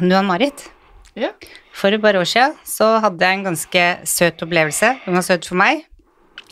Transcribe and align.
Du 0.00 0.10
Ann-Marit. 0.10 0.70
Ja. 1.14 1.28
for 1.70 1.94
et 1.94 2.02
par 2.02 2.16
år 2.18 2.26
siden 2.26 2.56
så 2.66 2.96
hadde 2.98 3.22
jeg 3.22 3.38
en 3.38 3.44
ganske 3.46 3.82
søt 4.10 4.40
opplevelse. 4.42 4.88
Den 5.04 5.14
var 5.14 5.22
søt 5.22 5.46
for 5.46 5.54
meg, 5.60 5.84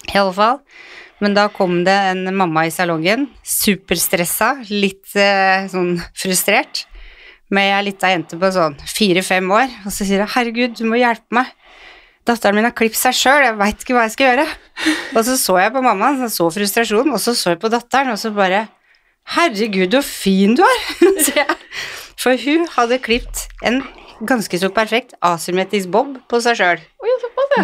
i 0.07 0.19
alle 0.19 0.35
fall. 0.37 0.61
Men 1.19 1.35
da 1.35 1.49
kom 1.51 1.81
det 1.87 1.95
en 2.13 2.31
mamma 2.39 2.69
i 2.69 2.71
salongen, 2.75 3.29
superstressa, 3.43 4.53
litt 4.71 5.17
eh, 5.19 5.67
sånn 5.71 5.97
frustrert, 6.15 6.85
med 7.51 7.73
ei 7.75 7.81
lita 7.89 8.11
jente 8.13 8.39
på 8.39 8.51
sånn 8.55 8.79
fire-fem 8.87 9.51
år, 9.51 9.75
og 9.87 9.91
så 9.95 10.07
sier 10.07 10.23
hun 10.23 10.31
'herregud, 10.31 10.79
du 10.79 10.87
må 10.87 11.01
hjelpe 11.03 11.35
meg'. 11.35 11.51
Datteren 12.27 12.55
min 12.55 12.69
har 12.69 12.75
klippet 12.79 13.01
seg 13.01 13.19
sjøl, 13.19 13.43
jeg 13.43 13.59
veit 13.59 13.83
ikke 13.83 13.97
hva 13.97 14.07
jeg 14.07 14.15
skal 14.15 14.29
gjøre. 14.31 14.47
Og 15.19 15.25
så 15.27 15.35
så 15.35 15.59
jeg 15.59 15.75
på 15.75 15.83
mammaen, 15.83 16.23
så 16.23 16.31
så 16.31 16.47
frustrasjonen, 16.55 17.11
og 17.11 17.19
så 17.19 17.35
så 17.35 17.57
jeg 17.57 17.61
på 17.63 17.71
datteren, 17.71 18.15
og 18.15 18.19
så 18.23 18.31
bare 18.31 18.69
Herregud, 19.35 19.91
så 19.95 20.03
fin 20.03 20.55
du 20.55 20.63
er! 20.63 20.79
sier 21.27 21.43
jeg. 21.43 21.57
For 22.23 22.39
hun 22.39 22.69
hadde 22.77 23.01
klipt 23.03 23.49
en 23.67 23.81
ganske 24.29 24.59
så 24.61 24.71
perfekt 24.71 25.17
asymmetrisk 25.27 25.91
bob 25.91 26.15
på 26.31 26.39
seg 26.45 26.59
sjøl. 26.61 26.83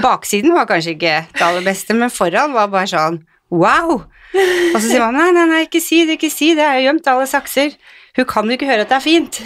Baksiden 0.03 0.57
var 0.57 0.67
kanskje 0.69 0.97
ikke 0.97 1.19
det 1.31 1.45
aller 1.47 1.67
beste, 1.67 1.95
men 1.95 2.13
foran 2.13 2.57
var 2.57 2.73
bare 2.73 2.91
sånn 2.91 3.21
wow! 3.55 4.03
Og 4.35 4.77
så 4.77 4.85
sier 4.85 5.05
man 5.05 5.17
nei, 5.17 5.29
nei, 5.33 5.47
nei, 5.49 5.61
ikke 5.69 5.81
si 5.81 6.03
det, 6.05 6.19
ikke 6.19 6.33
si 6.33 6.51
det, 6.53 6.65
jeg 6.65 6.75
har 6.75 6.85
gjemt 6.89 7.13
alle 7.13 7.29
sakser. 7.31 7.77
Hun 8.19 8.27
kan 8.29 8.51
jo 8.51 8.59
ikke 8.59 8.69
høre 8.69 8.85
at 8.85 8.91
det 8.91 8.99
er 8.99 9.07
fint. 9.07 9.39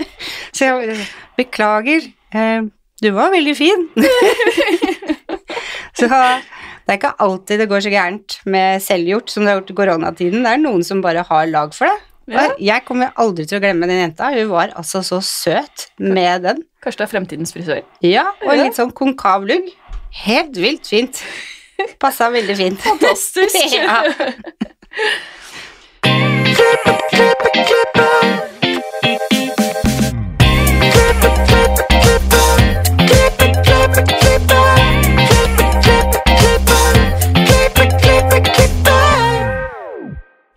så 0.56 0.70
jeg 0.70 0.96
beklager, 1.38 2.08
eh, 2.34 2.66
du 3.04 3.10
var 3.14 3.34
veldig 3.34 3.54
fin. 3.58 3.86
så 5.98 6.08
det 6.08 6.88
er 6.88 6.98
ikke 6.98 7.14
alltid 7.22 7.62
det 7.62 7.68
går 7.70 7.84
så 7.84 7.92
gærent 7.92 8.40
med 8.48 8.82
selvgjort 8.82 9.30
som 9.30 9.44
det 9.44 9.52
har 9.52 9.60
gjort 9.60 9.76
i 9.76 9.78
koronatiden. 9.82 10.42
Det 10.42 10.56
er 10.56 10.64
noen 10.64 10.82
som 10.86 11.04
bare 11.04 11.26
har 11.28 11.52
lag 11.52 11.76
for 11.76 11.92
det. 11.92 12.13
Ja. 12.30 12.46
Jeg 12.60 12.84
kommer 12.88 13.12
aldri 13.20 13.44
til 13.48 13.58
å 13.58 13.62
glemme 13.64 13.88
den 13.90 14.00
jenta. 14.00 14.30
Hun 14.32 14.48
var 14.52 14.72
altså 14.78 15.02
så 15.04 15.20
søt 15.24 15.88
med 16.00 16.46
den. 16.46 16.62
Kanskje 16.84 17.02
det 17.02 17.06
er 17.06 17.12
fremtidens 17.12 17.52
frisør. 17.56 17.82
Ja, 18.04 18.26
og 18.44 18.54
en 18.54 18.64
litt 18.66 18.78
sånn 18.78 18.92
konkav 18.96 19.44
lugg. 19.48 19.68
Helt 20.24 20.56
vilt 20.60 20.88
fint. 20.88 21.20
Passa 22.00 22.30
veldig 22.32 22.56
fint. 22.56 22.80
Fantastisk. 22.84 23.56
ja. 23.80 24.02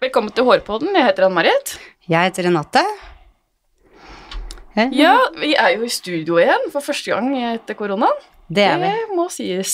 Velkommen 0.07 0.31
til 0.31 0.45
Hårpodden. 0.47 0.93
Jeg 0.95 1.03
heter 1.03 1.25
Ann-Marit. 1.25 1.71
Jeg 2.07 2.29
heter 2.29 2.45
Renate. 2.47 2.79
Eh, 4.77 4.87
Ja, 4.95 5.17
vi 5.35 5.49
er 5.59 5.73
jo 5.75 5.83
i 5.83 5.89
studio 5.91 6.37
igjen 6.39 6.69
for 6.71 6.79
første 6.79 7.11
gang 7.11 7.33
etter 7.35 7.75
koronaen. 7.75 8.15
Det 8.47 8.63
er 8.63 8.77
vi. 8.79 8.93
Det 9.01 9.17
må 9.17 9.25
sies. 9.27 9.73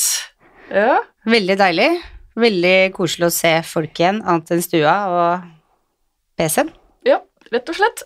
Ja. 0.72 0.98
Veldig 1.30 1.60
deilig. 1.62 2.02
Veldig 2.34 2.74
koselig 2.98 3.30
å 3.30 3.36
se 3.36 3.54
folk 3.62 3.94
igjen, 4.02 4.24
annet 4.26 4.56
enn 4.56 4.66
stua 4.66 4.98
og 5.14 5.46
PC-en. 6.42 6.74
Ja, 7.06 7.20
rett 7.54 7.70
og 7.70 7.78
slett. 7.78 8.02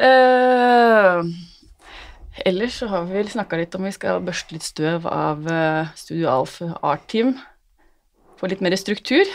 uh, 0.00 1.20
ellers 2.48 2.80
så 2.80 2.88
har 2.94 3.04
vi 3.10 3.20
vel 3.20 3.28
snakka 3.28 3.60
litt 3.60 3.76
om 3.76 3.84
vi 3.84 3.92
skal 3.92 4.24
børste 4.24 4.56
litt 4.56 4.64
støv 4.72 5.04
av 5.04 5.44
eh, 5.52 5.92
Studio 6.00 6.32
Alf 6.32 6.62
Art 6.80 7.10
Team. 7.12 7.36
Få 8.40 8.48
litt 8.50 8.64
mer 8.64 8.74
struktur. 8.80 9.28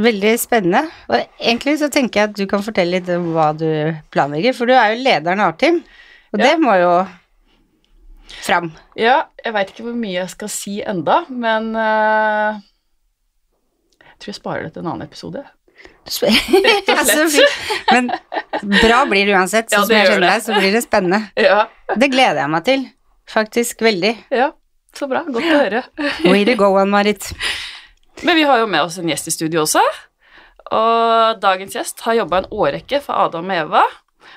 Veldig 0.00 0.30
spennende. 0.40 0.86
Og 1.12 1.18
egentlig 1.36 1.74
så 1.82 1.90
tenker 1.92 2.20
jeg 2.22 2.30
at 2.30 2.36
du 2.38 2.46
kan 2.48 2.62
fortelle 2.64 2.96
litt 2.96 3.08
om 3.12 3.26
hva 3.34 3.50
du 3.56 3.66
planlegger, 4.14 4.54
for 4.56 4.64
du 4.70 4.72
er 4.72 4.94
jo 4.94 5.02
lederen 5.04 5.40
av 5.44 5.52
Artim, 5.52 5.82
og 6.32 6.40
Ja. 6.40 6.46
det 6.46 6.60
må 6.62 6.72
jo 6.80 6.92
fram. 8.42 8.70
Ja, 8.96 9.26
jeg 9.44 9.52
veit 9.52 9.72
ikke 9.74 9.84
hvor 9.84 9.98
mye 9.98 10.14
jeg 10.22 10.30
skal 10.32 10.48
si 10.48 10.78
enda, 10.80 11.18
men 11.28 11.74
uh, 11.76 12.56
jeg 14.00 14.16
tror 14.22 14.32
jeg 14.32 14.38
sparer 14.38 14.64
det 14.64 14.72
til 14.78 14.82
en 14.86 14.92
annen 14.94 15.04
episode. 15.04 15.44
Rett 16.22 16.88
og 16.88 17.04
slett. 17.06 17.60
Men 17.92 18.08
bra 18.80 19.04
blir 19.10 19.26
det 19.28 19.36
uansett, 19.36 19.68
Ja, 19.70 19.82
sånn 19.82 19.90
som 19.90 19.96
jeg 19.96 20.08
kjenner 20.08 20.30
deg, 20.32 20.42
så 20.46 20.56
blir 20.56 20.72
det 20.74 20.82
spennende. 20.86 21.20
Ja, 21.38 21.66
Det 21.94 22.08
gleder 22.10 22.40
jeg 22.42 22.50
meg 22.56 22.64
til, 22.66 22.86
faktisk 23.30 23.84
veldig. 23.84 24.16
ja, 24.32 24.48
så 24.96 25.06
bra. 25.10 25.22
Godt 25.28 25.44
å 25.52 25.60
høre. 25.60 25.84
Way 26.24 26.44
to 26.48 26.56
go, 26.58 26.72
Ann-Marit. 26.80 27.28
Men 28.20 28.36
vi 28.36 28.44
har 28.46 28.60
jo 28.60 28.68
med 28.70 28.84
oss 28.84 28.98
en 29.00 29.08
gjest 29.08 29.30
i 29.30 29.34
studio 29.34 29.64
også. 29.64 29.82
Og 30.72 31.40
dagens 31.42 31.74
gjest 31.76 32.04
har 32.06 32.20
jobba 32.20 32.42
en 32.42 32.50
årrekke 32.52 33.00
for 33.04 33.26
Adam 33.26 33.50
og 33.50 33.56
Eva. 33.64 33.82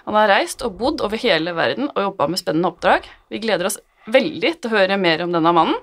Han 0.05 0.17
har 0.17 0.31
reist 0.31 0.63
og 0.65 0.77
bodd 0.79 1.03
over 1.05 1.19
hele 1.21 1.53
verden 1.57 1.91
og 1.91 2.07
jobba 2.09 2.29
med 2.31 2.41
spennende 2.41 2.71
oppdrag. 2.71 3.05
Vi 3.31 3.41
gleder 3.43 3.69
oss 3.69 3.77
veldig 4.11 4.55
til 4.59 4.71
å 4.71 4.77
høre 4.77 4.97
mer 5.01 5.23
om 5.25 5.35
denne 5.35 5.53
mannen. 5.55 5.77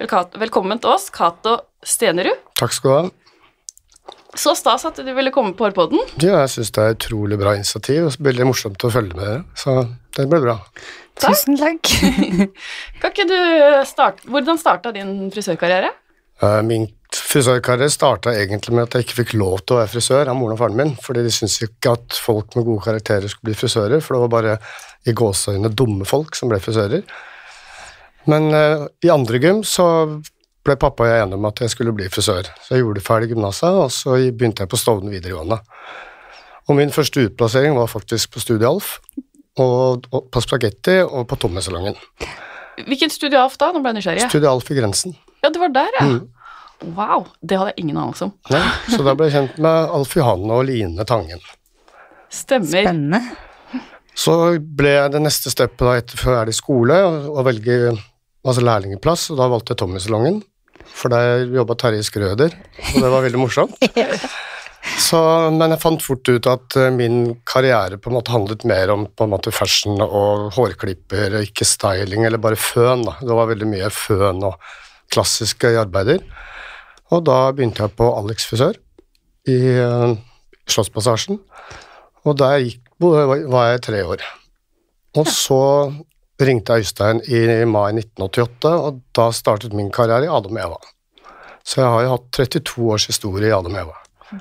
Velkommen 0.00 0.80
til 0.80 0.94
oss, 0.94 1.10
Cato 1.12 1.58
Stenerud. 1.84 2.38
Takk 2.60 2.72
skal 2.76 2.90
du 2.90 2.96
ha. 2.96 3.16
Så 4.38 4.54
stas 4.54 4.84
at 4.86 4.98
du 5.02 5.08
ville 5.10 5.32
komme 5.34 5.56
på 5.58 5.66
Hårpodden. 5.66 5.98
Ja, 6.22 6.44
jeg 6.44 6.52
syns 6.52 6.70
det 6.76 6.82
er 6.82 6.92
et 6.94 7.00
utrolig 7.00 7.36
bra 7.40 7.56
initiativ, 7.58 8.04
og 8.06 8.22
veldig 8.22 8.46
morsomt 8.46 8.84
å 8.86 8.90
følge 8.94 9.16
med 9.18 9.26
dere. 9.26 9.40
Så 9.58 9.74
det 10.16 10.28
ble 10.30 10.38
bra. 10.44 10.54
Takk. 11.18 11.34
Tusen 11.34 11.58
takk. 11.58 11.90
Kan 13.02 13.10
ikke 13.12 13.26
du 13.28 13.36
starte 13.84 14.30
Hvordan 14.30 14.60
starta 14.60 14.92
din 14.94 15.26
frisørkarriere? 15.34 15.90
Eh, 16.42 16.62
Min 16.66 16.88
frisørkarriere 17.10 17.90
starta 17.90 18.32
egentlig 18.38 18.74
med 18.74 18.86
at 18.86 18.94
jeg 18.94 19.06
ikke 19.06 19.18
fikk 19.22 19.32
lov 19.38 19.64
til 19.64 19.76
å 19.76 19.80
være 19.80 19.92
frisør 19.92 20.30
av 20.30 20.36
moren 20.38 20.54
og 20.54 20.60
faren 20.60 20.78
min, 20.78 20.92
fordi 21.02 21.24
de 21.26 21.32
syntes 21.34 21.58
ikke 21.66 21.94
at 21.96 22.18
folk 22.22 22.54
med 22.56 22.68
gode 22.68 22.84
karakterer 22.86 23.30
skulle 23.30 23.50
bli 23.50 23.58
frisører, 23.58 24.02
for 24.04 24.14
det 24.14 24.20
var 24.24 24.34
bare 24.36 24.58
i 25.10 25.14
gåseøyne 25.16 25.72
dumme 25.74 26.06
folk 26.06 26.38
som 26.38 26.52
ble 26.52 26.60
frisører. 26.62 27.02
Men 28.30 28.50
uh, 28.54 28.84
i 29.02 29.10
andre 29.10 29.40
gym 29.42 29.62
så 29.66 29.86
ble 30.62 30.76
pappa 30.78 31.06
og 31.06 31.10
jeg 31.10 31.24
enige 31.24 31.38
om 31.40 31.48
at 31.48 31.62
jeg 31.64 31.72
skulle 31.72 31.94
bli 31.96 32.06
frisør. 32.12 32.50
Så 32.62 32.76
jeg 32.76 32.84
gjorde 32.84 33.02
ferdig 33.02 33.32
gymnaset, 33.32 33.80
og 33.80 33.88
så 33.94 34.18
begynte 34.28 34.62
jeg 34.62 34.70
på 34.70 34.78
Stovner 34.78 35.14
videregående. 35.14 35.58
Og 36.68 36.78
min 36.78 36.92
første 36.94 37.24
utplassering 37.26 37.74
var 37.74 37.90
faktisk 37.90 38.36
på 38.36 38.44
Studie 38.44 38.68
Alf, 38.68 38.98
og, 39.58 40.06
og 40.14 40.28
på 40.30 40.44
Spagetti 40.44 41.00
og 41.02 41.26
på 41.26 41.40
Tommesalongen. 41.42 41.98
Hvilken 42.86 43.10
studio 43.10 43.42
Alf 43.42 43.58
da? 43.58 43.72
Nå 43.74 43.82
ble 43.82 43.96
jeg 43.96 44.00
nysgjerrig. 44.00 44.28
Studie 44.30 44.52
Alf 44.52 44.70
i 44.70 44.78
Grensen. 44.78 45.16
Ja, 45.40 45.50
det 45.50 45.60
var 45.62 45.72
der, 45.74 45.96
ja. 45.98 46.06
Mm. 46.10 46.20
Wow, 46.96 47.26
det 47.44 47.58
hadde 47.60 47.74
jeg 47.74 47.84
ingen 47.84 47.98
anelse 48.00 48.30
om. 48.30 48.34
Ja, 48.48 48.62
så 48.88 49.02
da 49.04 49.12
ble 49.16 49.28
jeg 49.28 49.36
kjent 49.36 49.58
med 49.60 49.94
Alf 49.98 50.14
Johanne 50.16 50.56
og 50.56 50.64
Line 50.68 51.04
Tangen. 51.08 51.42
Stemmer. 52.32 52.86
Spennende. 52.86 53.20
Så 54.16 54.34
ble 54.60 54.94
det 55.12 55.20
neste 55.22 55.52
steppet 55.52 55.84
da 55.86 55.96
etter 56.00 56.50
i 56.50 56.56
skole 56.56 56.96
å 57.04 57.40
å 57.40 57.44
velge 57.46 57.76
altså 57.90 58.64
lærlingeplass, 58.64 59.28
og 59.32 59.40
da 59.40 59.48
valgte 59.52 59.74
jeg 59.74 59.82
Tommy-salongen. 59.82 60.40
For 60.90 61.12
der 61.12 61.44
jobba 61.52 61.76
Terje 61.78 62.04
Skrøder, 62.06 62.54
og 62.54 62.96
det 62.96 63.10
var 63.12 63.26
veldig 63.26 63.40
morsomt. 63.40 63.76
Så, 65.00 65.18
men 65.52 65.74
jeg 65.74 65.80
fant 65.82 66.02
fort 66.02 66.28
ut 66.30 66.46
at 66.48 66.76
eh, 66.80 66.88
min 66.94 67.34
karriere 67.48 67.98
på 68.00 68.08
en 68.08 68.16
måte 68.16 68.32
handlet 68.32 68.62
mer 68.68 68.92
om 68.94 69.02
på 69.12 69.26
en 69.26 69.32
måte 69.34 69.52
fashion 69.52 70.00
og 70.00 70.54
hårklipper, 70.56 71.36
ikke 71.44 71.66
styling, 71.68 72.24
eller 72.24 72.40
bare 72.40 72.56
føn. 72.56 73.04
da. 73.04 73.18
Det 73.20 73.36
var 73.36 73.50
veldig 73.52 73.68
mye 73.68 73.90
føn 73.92 74.40
og 74.48 74.56
klassiske 75.12 75.72
arbeider. 75.80 76.22
Og 77.10 77.24
da 77.26 77.38
begynte 77.54 77.82
jeg 77.84 77.96
på 77.98 78.08
Alex 78.14 78.46
frisør 78.48 78.78
i 79.50 79.58
eh, 79.72 80.12
Slottspassasjen. 80.70 81.40
Og 82.28 82.36
der 82.38 82.60
gikk, 82.62 82.84
var 83.00 83.72
jeg 83.72 83.82
tre 83.86 84.04
år. 84.04 84.22
Og 85.18 85.26
så 85.26 85.60
ringte 86.40 86.76
jeg 86.76 86.86
Øystein 86.86 87.20
i 87.26 87.40
mai 87.68 87.90
1988, 87.96 88.70
og 88.70 89.00
da 89.16 89.28
startet 89.34 89.76
min 89.76 89.90
karriere 89.92 90.28
i 90.28 90.32
Adam 90.32 90.58
Eva. 90.60 90.78
Så 91.66 91.82
jeg 91.82 91.90
har 91.92 92.04
jo 92.04 92.12
hatt 92.14 92.28
32 92.36 92.90
års 92.94 93.06
historie 93.10 93.50
i 93.50 93.54
Adam 93.56 93.76
Eva. 93.82 93.96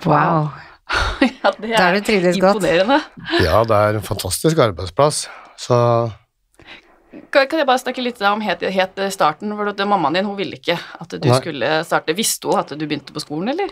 Wow. 0.05 0.51
ja, 1.21 1.51
det 1.59 1.69
er, 1.69 1.75
det 1.75 1.79
er 1.79 1.97
du 1.97 2.05
trivdes 2.05 2.39
godt. 2.41 2.59
imponerende. 2.59 2.99
Ja, 3.43 3.63
det 3.67 3.79
er 3.79 3.99
en 3.99 4.05
fantastisk 4.05 4.61
arbeidsplass. 4.63 5.25
Så 5.59 5.77
Kan, 7.33 7.47
kan 7.49 7.57
jeg 7.59 7.65
bare 7.67 7.81
snakke 7.81 8.03
litt 8.05 8.19
om 8.21 8.41
helt, 8.45 8.61
helt 8.61 8.99
starten? 9.13 9.53
For 9.57 9.71
at 9.71 9.79
mammaen 9.89 10.13
din 10.19 10.27
hun 10.29 10.37
ville 10.37 10.59
ikke 10.59 10.75
at 10.77 11.09
du 11.15 11.25
Nei. 11.27 11.37
skulle 11.41 11.71
starte. 11.87 12.13
Visste 12.17 12.47
hun 12.51 12.59
at 12.61 12.69
du 12.77 12.85
begynte 12.85 13.15
på 13.15 13.23
skolen, 13.23 13.49
eller? 13.55 13.71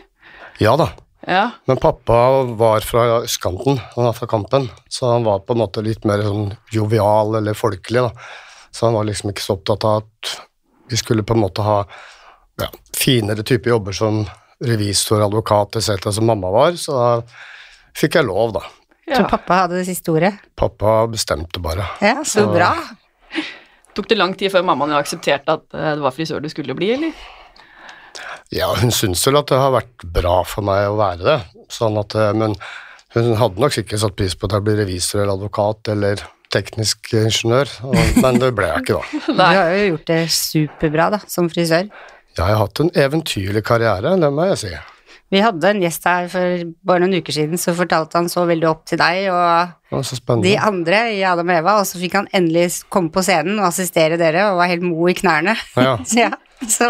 ja 0.60 0.72
da. 0.80 0.88
Ja. 1.28 1.50
Men 1.68 1.78
pappa 1.82 2.18
var 2.58 2.86
fra 2.86 3.04
østkanten, 3.24 3.80
han 3.96 4.06
var 4.06 4.14
fra 4.16 4.28
Kampen, 4.30 4.70
så 4.90 5.12
han 5.12 5.26
var 5.26 5.40
på 5.44 5.54
en 5.54 5.60
måte 5.60 5.82
litt 5.84 6.06
mer 6.08 6.22
sånn 6.24 6.52
jovial 6.72 7.36
eller 7.40 7.58
folkelig, 7.58 8.06
da. 8.06 8.12
Så 8.72 8.86
han 8.88 8.96
var 8.96 9.08
liksom 9.10 9.34
ikke 9.34 9.44
så 9.44 9.58
opptatt 9.58 9.84
av 9.90 10.04
at 10.06 10.32
vi 10.90 10.98
skulle 11.02 11.26
på 11.28 11.36
en 11.36 11.42
måte 11.42 11.66
ha 11.66 11.82
ja, 12.62 12.70
finere 12.96 13.44
type 13.44 13.70
jobber 13.70 13.98
som 13.98 14.22
revisor, 14.64 15.26
advokat 15.26 15.76
etc., 15.82 16.08
som 16.16 16.26
mamma 16.30 16.50
var, 16.54 16.78
så 16.80 16.96
da 16.96 17.10
fikk 17.98 18.18
jeg 18.22 18.30
lov, 18.30 18.54
da. 18.58 18.64
Så 19.08 19.26
pappa 19.28 19.62
hadde 19.64 19.82
det 19.82 19.88
siste 19.90 20.14
ordet. 20.14 20.34
Pappa 20.56 21.00
bestemte 21.12 21.60
bare. 21.64 21.86
Ja, 22.02 22.22
så 22.24 22.46
Så- 22.46 22.54
bra. 22.54 22.72
Tok 23.98 24.10
det 24.12 24.18
lang 24.20 24.36
tid 24.38 24.54
før 24.54 24.66
mammaen 24.68 24.94
aksepterte 24.98 25.58
at 25.58 25.66
eh, 25.74 25.94
det 25.98 26.04
var 26.04 26.14
frisør 26.14 26.44
du 26.44 26.50
skulle 26.52 26.76
bli, 26.78 26.92
eller? 26.98 27.14
Ja, 28.54 28.70
hun 28.80 28.94
syns 28.96 29.26
vel 29.28 29.40
at 29.40 29.50
det 29.52 29.60
har 29.60 29.74
vært 29.74 30.06
bra 30.16 30.40
for 30.48 30.66
meg 30.66 30.86
å 30.88 31.00
være 31.00 31.24
det, 31.26 31.38
sånn 31.74 31.98
at, 32.00 32.16
eh, 32.18 32.36
men 32.38 32.58
Hun 33.16 33.38
hadde 33.40 33.62
nok 33.64 33.72
sikkert 33.74 34.02
satt 34.02 34.18
pris 34.20 34.34
på 34.36 34.46
at 34.46 34.58
jeg 34.58 34.64
ble 34.66 34.74
revisor 34.78 35.22
eller 35.22 35.38
advokat 35.40 35.90
eller 35.90 36.20
teknisk 36.54 37.08
ingeniør, 37.16 37.72
og, 37.88 37.96
men 38.22 38.38
det 38.42 38.52
ble 38.54 38.68
jeg 38.68 38.84
ikke 38.84 38.98
da. 38.98 39.22
Du 39.38 39.42
har 39.42 39.72
jo 39.72 39.86
gjort 39.88 40.12
det 40.12 40.20
superbra, 40.36 41.08
da, 41.16 41.20
som 41.32 41.48
frisør. 41.50 41.88
Jeg 42.38 42.44
har 42.44 42.60
hatt 42.60 42.84
en 42.84 42.92
eventyrlig 42.94 43.64
karriere, 43.66 44.14
det 44.22 44.30
må 44.36 44.46
jeg 44.52 44.60
si. 44.62 44.74
Vi 45.28 45.42
hadde 45.44 45.70
en 45.74 45.82
gjest 45.84 46.06
her 46.08 46.30
for 46.32 46.62
bare 46.88 47.04
noen 47.04 47.20
uker 47.20 47.36
siden, 47.36 47.60
så 47.60 47.74
fortalte 47.76 48.16
han 48.16 48.30
så 48.32 48.46
veldig 48.48 48.70
opp 48.70 48.86
til 48.88 49.00
deg 49.02 49.26
og 49.34 50.44
de 50.44 50.54
andre 50.56 51.02
i 51.18 51.20
Adam 51.28 51.52
og 51.52 51.58
Eva, 51.58 51.74
og 51.82 51.88
så 51.90 52.00
fikk 52.00 52.16
han 52.16 52.30
endelig 52.36 52.86
komme 52.94 53.12
på 53.12 53.24
scenen 53.28 53.60
og 53.60 53.68
assistere 53.68 54.20
dere, 54.20 54.46
og 54.52 54.62
var 54.62 54.72
helt 54.72 54.86
mo 54.88 55.10
i 55.12 55.16
knærne. 55.18 55.58
Ja. 55.76 55.98
Så 56.08 56.24
ja, 56.24 56.32
så 56.66 56.88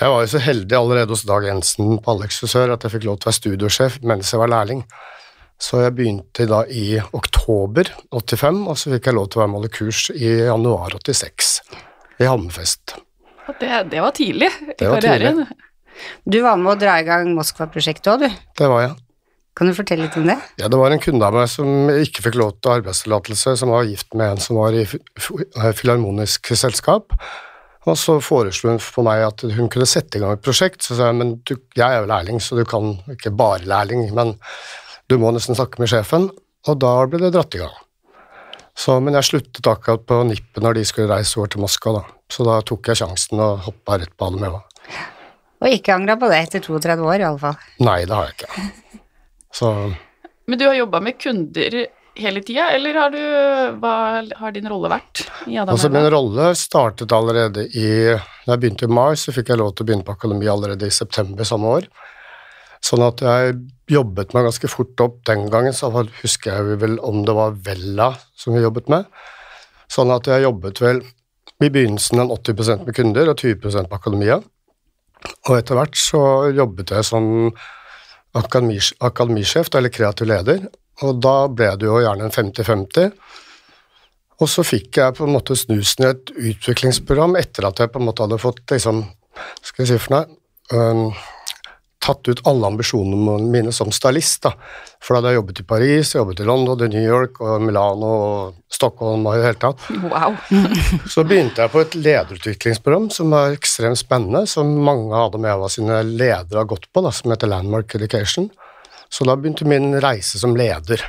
Jeg 0.00 0.10
var 0.10 0.24
jo 0.24 0.30
så 0.32 0.40
heldig 0.42 0.74
allerede 0.74 1.14
hos 1.14 1.22
Dag 1.22 1.44
Jensen 1.46 2.00
på 2.02 2.10
Alex 2.10 2.40
frisør 2.42 2.72
at 2.74 2.82
jeg 2.82 2.96
fikk 2.96 3.04
lov 3.06 3.20
til 3.20 3.28
å 3.28 3.30
være 3.30 3.38
studiosjef 3.38 3.98
mens 4.10 4.32
jeg 4.32 4.40
var 4.42 4.50
lærling. 4.50 4.80
Så 5.60 5.84
jeg 5.84 5.94
begynte 5.94 6.48
da 6.50 6.64
i 6.66 6.96
oktober 7.14 7.92
85, 8.10 8.62
og 8.64 8.80
så 8.80 8.90
fikk 8.96 9.06
jeg 9.06 9.18
lov 9.20 9.28
til 9.30 9.38
å 9.38 9.44
være 9.44 9.52
med 9.52 9.58
og 9.58 9.62
holde 9.62 9.72
kurs 9.76 10.02
i 10.16 10.32
januar 10.48 10.96
86 10.98 11.52
i 12.18 12.26
Hammerfest. 12.26 12.96
Det, 13.60 13.70
det 13.92 14.02
var 14.02 14.14
tidlig 14.16 14.50
i 14.50 14.74
Det 14.78 14.88
var 14.88 15.04
karrieren. 15.04 15.44
Du 16.28 16.40
var 16.44 16.56
med 16.60 16.72
å 16.74 16.78
dra 16.80 16.98
i 17.00 17.06
gang 17.06 17.30
Moskva-prosjektet 17.36 18.10
òg, 18.14 18.24
du. 18.26 18.42
Det 18.60 18.68
var 18.70 18.84
jeg. 18.86 18.96
Kan 19.58 19.68
du 19.68 19.74
fortelle 19.76 20.06
litt 20.06 20.16
om 20.16 20.28
det? 20.30 20.36
Ja, 20.62 20.68
det 20.72 20.78
var 20.78 20.94
en 20.94 21.02
kunde 21.02 21.26
av 21.26 21.34
meg 21.36 21.48
som 21.52 21.90
ikke 21.92 22.22
fikk 22.28 22.36
lov 22.40 22.52
til 22.62 22.78
arbeidstillatelse, 22.78 23.56
som 23.60 23.72
var 23.74 23.88
gift 23.88 24.14
med 24.16 24.36
en 24.36 24.40
som 24.40 24.56
var 24.60 24.72
i 24.78 24.84
fi- 24.86 25.46
filharmonisk 25.76 26.52
selskap. 26.56 27.12
Og 27.88 27.96
så 27.98 28.18
foreslo 28.22 28.70
hun 28.74 28.80
for 28.84 29.04
meg 29.08 29.24
at 29.26 29.42
hun 29.56 29.68
kunne 29.72 29.88
sette 29.88 30.16
i 30.18 30.22
gang 30.22 30.36
et 30.36 30.44
prosjekt. 30.44 30.82
Så 30.86 30.96
sa 30.96 31.10
jeg 31.10 31.18
men 31.18 31.34
du, 31.48 31.54
jeg 31.76 31.84
er 31.86 32.02
jo 32.02 32.08
lærling, 32.12 32.40
så 32.40 32.56
du 32.58 32.64
kan 32.68 32.94
ikke 33.12 33.32
bare 33.36 33.64
lærling, 33.68 34.06
men 34.16 34.34
du 35.10 35.16
må 35.18 35.32
nesten 35.34 35.56
snakke 35.58 35.80
med 35.82 35.90
sjefen. 35.92 36.28
Og 36.68 36.80
da 36.80 36.94
ble 37.10 37.20
det 37.24 37.32
dratt 37.34 37.56
i 37.56 37.62
gang. 37.64 37.74
Så, 38.80 38.96
men 39.02 39.16
jeg 39.18 39.26
sluttet 39.26 39.66
akkurat 39.68 40.04
på 40.08 40.22
nippet 40.28 40.62
når 40.64 40.78
de 40.78 40.84
skulle 40.88 41.10
reise 41.10 41.36
over 41.40 41.50
til 41.52 41.60
Moskva, 41.64 41.98
da. 41.98 42.02
Så 42.30 42.46
da 42.46 42.60
tok 42.64 42.86
jeg 42.92 43.00
sjansen 43.00 43.40
og 43.42 43.64
hoppa 43.66 43.98
rett 44.00 44.12
på 44.16 44.28
Adam 44.28 44.44
Eva. 44.46 44.60
Og 45.60 45.76
ikke 45.76 45.94
angra 45.94 46.16
på 46.20 46.28
det 46.32 46.42
etter 46.46 46.64
32 46.64 47.04
år, 47.04 47.20
i 47.20 47.28
alle 47.28 47.40
fall. 47.40 47.56
Nei, 47.84 48.02
det 48.08 48.16
har 48.16 48.28
jeg 48.30 48.38
ikke. 48.38 49.00
Så 49.60 49.70
Men 50.46 50.58
du 50.58 50.68
har 50.68 50.76
jobba 50.78 51.00
med 51.02 51.18
kunder 51.20 51.74
hele 52.20 52.42
tida, 52.46 52.68
eller 52.74 52.98
har 52.98 53.10
du 53.14 53.22
Hva 53.82 53.94
har 54.40 54.54
din 54.54 54.68
rolle 54.70 54.90
vært 54.92 55.24
i 55.48 55.56
Adam 55.58 55.74
Altså, 55.74 55.90
min 55.92 56.08
rolle 56.12 56.50
startet 56.58 57.12
allerede 57.14 57.64
i 57.66 57.88
Da 58.12 58.54
jeg 58.54 58.62
begynte 58.62 58.86
i 58.88 58.94
mai, 58.94 59.14
så 59.18 59.34
fikk 59.34 59.52
jeg 59.52 59.60
lov 59.60 59.74
til 59.74 59.84
å 59.84 59.90
begynne 59.90 60.06
på 60.06 60.14
akademi 60.16 60.48
allerede 60.50 60.88
i 60.88 60.94
september 60.94 61.46
samme 61.46 61.74
år. 61.80 61.90
Sånn 62.84 63.02
at 63.04 63.20
jeg 63.20 63.58
jobbet 63.92 64.32
meg 64.34 64.46
ganske 64.48 64.70
fort 64.72 65.02
opp 65.04 65.18
den 65.28 65.44
gangen, 65.52 65.74
så 65.76 65.90
husker 65.92 66.54
jeg 66.54 66.78
vel 66.80 66.96
om 67.04 67.24
det 67.26 67.34
var 67.36 67.58
Vella 67.66 68.14
som 68.38 68.56
vi 68.56 68.64
jobbet 68.64 68.88
med. 68.92 69.10
Sånn 69.90 70.12
at 70.14 70.30
jeg 70.30 70.46
jobbet 70.46 70.80
vel 70.80 71.02
i 71.60 71.68
begynnelsen 71.68 72.22
en 72.22 72.32
80% 72.32 72.86
med 72.86 72.96
kunder 72.96 73.28
og 73.28 73.42
20% 73.42 73.90
på 73.90 73.98
akademia. 74.00 74.40
Og 75.48 75.56
etter 75.58 75.76
hvert 75.78 75.98
så 75.98 76.22
jobbet 76.56 76.92
jeg 76.94 77.06
som 77.06 77.26
akademis 78.38 78.92
akademisjef, 79.02 79.70
eller 79.74 79.92
kreativ 79.92 80.30
leder, 80.30 80.66
og 81.02 81.20
da 81.22 81.34
ble 81.48 81.72
det 81.80 81.88
jo 81.88 82.00
gjerne 82.02 82.28
en 82.28 82.34
50-50. 82.34 83.10
Og 84.40 84.48
så 84.48 84.64
fikk 84.64 85.00
jeg 85.00 85.16
på 85.16 85.26
en 85.26 85.34
måte 85.34 85.56
snusen 85.58 86.06
i 86.06 86.10
et 86.12 86.32
utviklingsprogram 86.52 87.36
etter 87.40 87.66
at 87.68 87.82
jeg 87.82 87.92
på 87.92 88.00
en 88.00 88.06
måte 88.08 88.24
hadde 88.24 88.40
fått 88.40 88.62
liksom, 88.72 89.02
skal 89.64 89.84
jeg 89.84 89.90
si 89.90 90.00
for 90.00 90.16
noe, 90.16 90.38
øhm, 90.72 91.10
tatt 92.00 92.28
ut 92.30 92.40
alle 92.48 92.70
ambisjonene 92.70 93.50
mine 93.52 93.72
som 93.76 93.90
stylist. 93.92 94.42
da. 94.46 94.54
For 95.00 95.14
da 95.14 95.20
hadde 95.20 95.32
jeg 95.32 95.38
jobbet 95.40 95.60
i 95.60 95.66
Paris, 95.68 96.12
jeg 96.14 96.20
jobbet 96.20 96.40
i 96.40 96.46
London, 96.48 96.84
i 96.86 96.88
New 96.94 97.04
York, 97.04 97.40
og 97.44 97.62
Milano 97.64 98.10
og 98.10 98.54
Stockholm 98.72 99.26
og 99.28 99.36
i 99.36 99.42
det 99.42 99.50
hele 99.50 99.60
tatt. 99.60 99.84
Wow. 100.06 100.38
Så 101.12 101.24
begynte 101.28 101.64
jeg 101.64 101.72
på 101.74 101.82
et 101.84 101.96
lederutviklingsprogram 101.98 103.10
som 103.14 103.36
er 103.36 103.58
ekstremt 103.58 104.00
spennende, 104.00 104.46
som 104.48 104.72
mange 104.80 105.12
av 105.12 105.28
Adam 105.28 105.48
Eva 105.52 105.68
sine 105.72 106.00
ledere 106.06 106.62
har 106.62 106.70
gått 106.70 106.88
på, 106.92 107.04
da, 107.04 107.12
som 107.14 107.34
heter 107.34 107.52
Landmark 107.52 107.94
Education. 108.00 108.48
Så 109.10 109.26
da 109.28 109.36
begynte 109.36 109.68
min 109.68 109.92
reise 110.00 110.40
som 110.40 110.56
leder. 110.56 111.04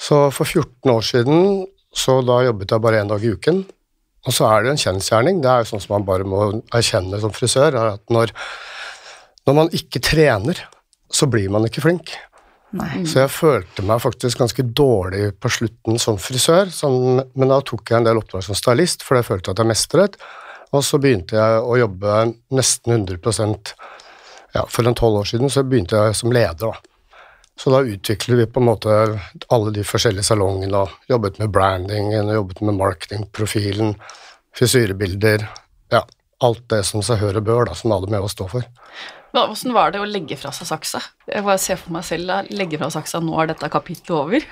Så 0.00 0.30
for 0.32 0.48
14 0.48 0.94
år 0.94 1.04
siden 1.04 1.66
så 1.96 2.20
da 2.22 2.38
jobbet 2.46 2.70
jeg 2.70 2.82
bare 2.82 3.02
én 3.02 3.10
dag 3.10 3.22
i 3.24 3.32
uken. 3.34 3.64
Og 4.28 4.36
så 4.36 4.46
er 4.46 4.60
det 4.60 4.68
jo 4.68 4.74
en 4.76 4.82
kjensgjerning, 4.82 5.40
det 5.40 5.48
er 5.48 5.62
jo 5.62 5.70
sånn 5.72 5.82
som 5.82 5.94
man 5.96 6.06
bare 6.08 6.26
må 6.28 6.42
erkjenne 6.76 7.20
som 7.22 7.32
frisør, 7.32 7.72
er 7.72 7.94
at 7.96 8.12
når, 8.12 8.34
når 9.50 9.56
man 9.56 9.72
ikke 9.74 10.02
trener, 10.04 10.58
så 11.10 11.26
blir 11.26 11.50
man 11.50 11.66
ikke 11.66 11.82
flink. 11.82 12.12
Nei. 12.78 13.02
Så 13.02 13.24
jeg 13.24 13.32
følte 13.34 13.82
meg 13.82 13.98
faktisk 13.98 14.38
ganske 14.38 14.62
dårlig 14.62 15.32
på 15.42 15.50
slutten 15.50 15.98
som 15.98 16.20
frisør, 16.22 16.70
som, 16.70 17.18
men 17.18 17.50
da 17.50 17.58
tok 17.66 17.90
jeg 17.90 17.98
en 17.98 18.06
del 18.06 18.20
oppdrag 18.20 18.44
som 18.46 18.58
stylist, 18.58 19.02
for 19.02 19.18
jeg 19.18 19.26
følte 19.26 19.50
at 19.50 19.62
jeg 19.62 19.70
mestret. 19.72 20.20
Og 20.70 20.84
så 20.86 21.00
begynte 21.02 21.34
jeg 21.34 21.64
å 21.66 21.80
jobbe 21.80 22.20
nesten 22.54 22.94
100% 22.94 23.72
ja, 24.54 24.62
For 24.70 24.86
en 24.86 24.96
tolv 24.98 25.20
år 25.20 25.28
siden 25.30 25.50
så 25.50 25.64
begynte 25.66 25.98
jeg 25.98 26.14
som 26.18 26.30
leder. 26.34 26.70
da. 26.70 27.18
Så 27.58 27.70
da 27.74 27.82
utviklet 27.82 28.38
vi 28.38 28.46
på 28.50 28.62
en 28.62 28.70
måte 28.70 28.94
alle 29.52 29.74
de 29.74 29.82
forskjellige 29.86 30.30
salongene 30.30 30.78
og 30.86 31.10
jobbet 31.10 31.42
med 31.42 31.50
brandingen, 31.54 32.30
og 32.30 32.38
jobbet 32.38 32.62
med 32.66 32.78
marketingprofilen, 32.78 33.96
frisyrebilder, 34.56 35.44
ja, 35.92 36.04
alt 36.46 36.62
det 36.72 36.84
som 36.88 37.02
seg 37.04 37.20
hør 37.20 37.42
og 37.42 37.46
bør, 37.50 37.66
da, 37.68 37.76
som 37.76 37.92
med 37.92 38.22
å 38.22 38.30
står 38.30 38.50
for. 38.54 38.70
Men 39.30 39.52
Åssen 39.54 39.74
var 39.74 39.92
det 39.94 40.02
å 40.02 40.08
legge 40.08 40.36
fra 40.40 40.52
seg 40.54 40.68
saksa? 40.68 41.00
Jeg 41.28 41.44
bare 41.46 41.60
ser 41.62 41.78
for 41.78 41.94
meg 41.94 42.06
selv 42.06 42.30
da, 42.30 42.40
legge 42.50 42.80
fra 42.80 42.90
saksa, 42.92 43.20
nå 43.22 43.36
er 43.42 43.52
dette 43.52 43.70
kapittelet 43.70 44.16
over. 44.16 44.46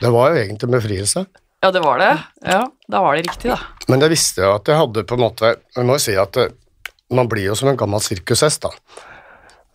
Det 0.00 0.12
var 0.14 0.30
jo 0.32 0.42
egentlig 0.42 0.68
en 0.68 0.76
befrielse. 0.76 1.24
Ja, 1.60 1.70
det 1.74 1.82
var 1.84 2.00
det. 2.00 2.12
Ja, 2.46 2.62
da 2.88 3.02
var 3.04 3.18
det 3.18 3.26
riktig, 3.26 3.50
da. 3.52 3.58
Men 3.90 4.00
jeg 4.04 4.14
visste 4.14 4.46
jo 4.46 4.54
at 4.54 4.70
jeg 4.70 4.80
hadde 4.80 5.04
på 5.04 5.18
en 5.18 5.24
måte 5.26 5.50
Jeg 5.76 5.84
må 5.84 5.98
jo 5.98 6.02
si 6.06 6.14
at 6.16 6.38
man 7.12 7.28
blir 7.28 7.50
jo 7.50 7.56
som 7.58 7.68
en 7.68 7.78
gammel 7.80 8.00
sirkushest, 8.04 8.64
da. 8.64 8.70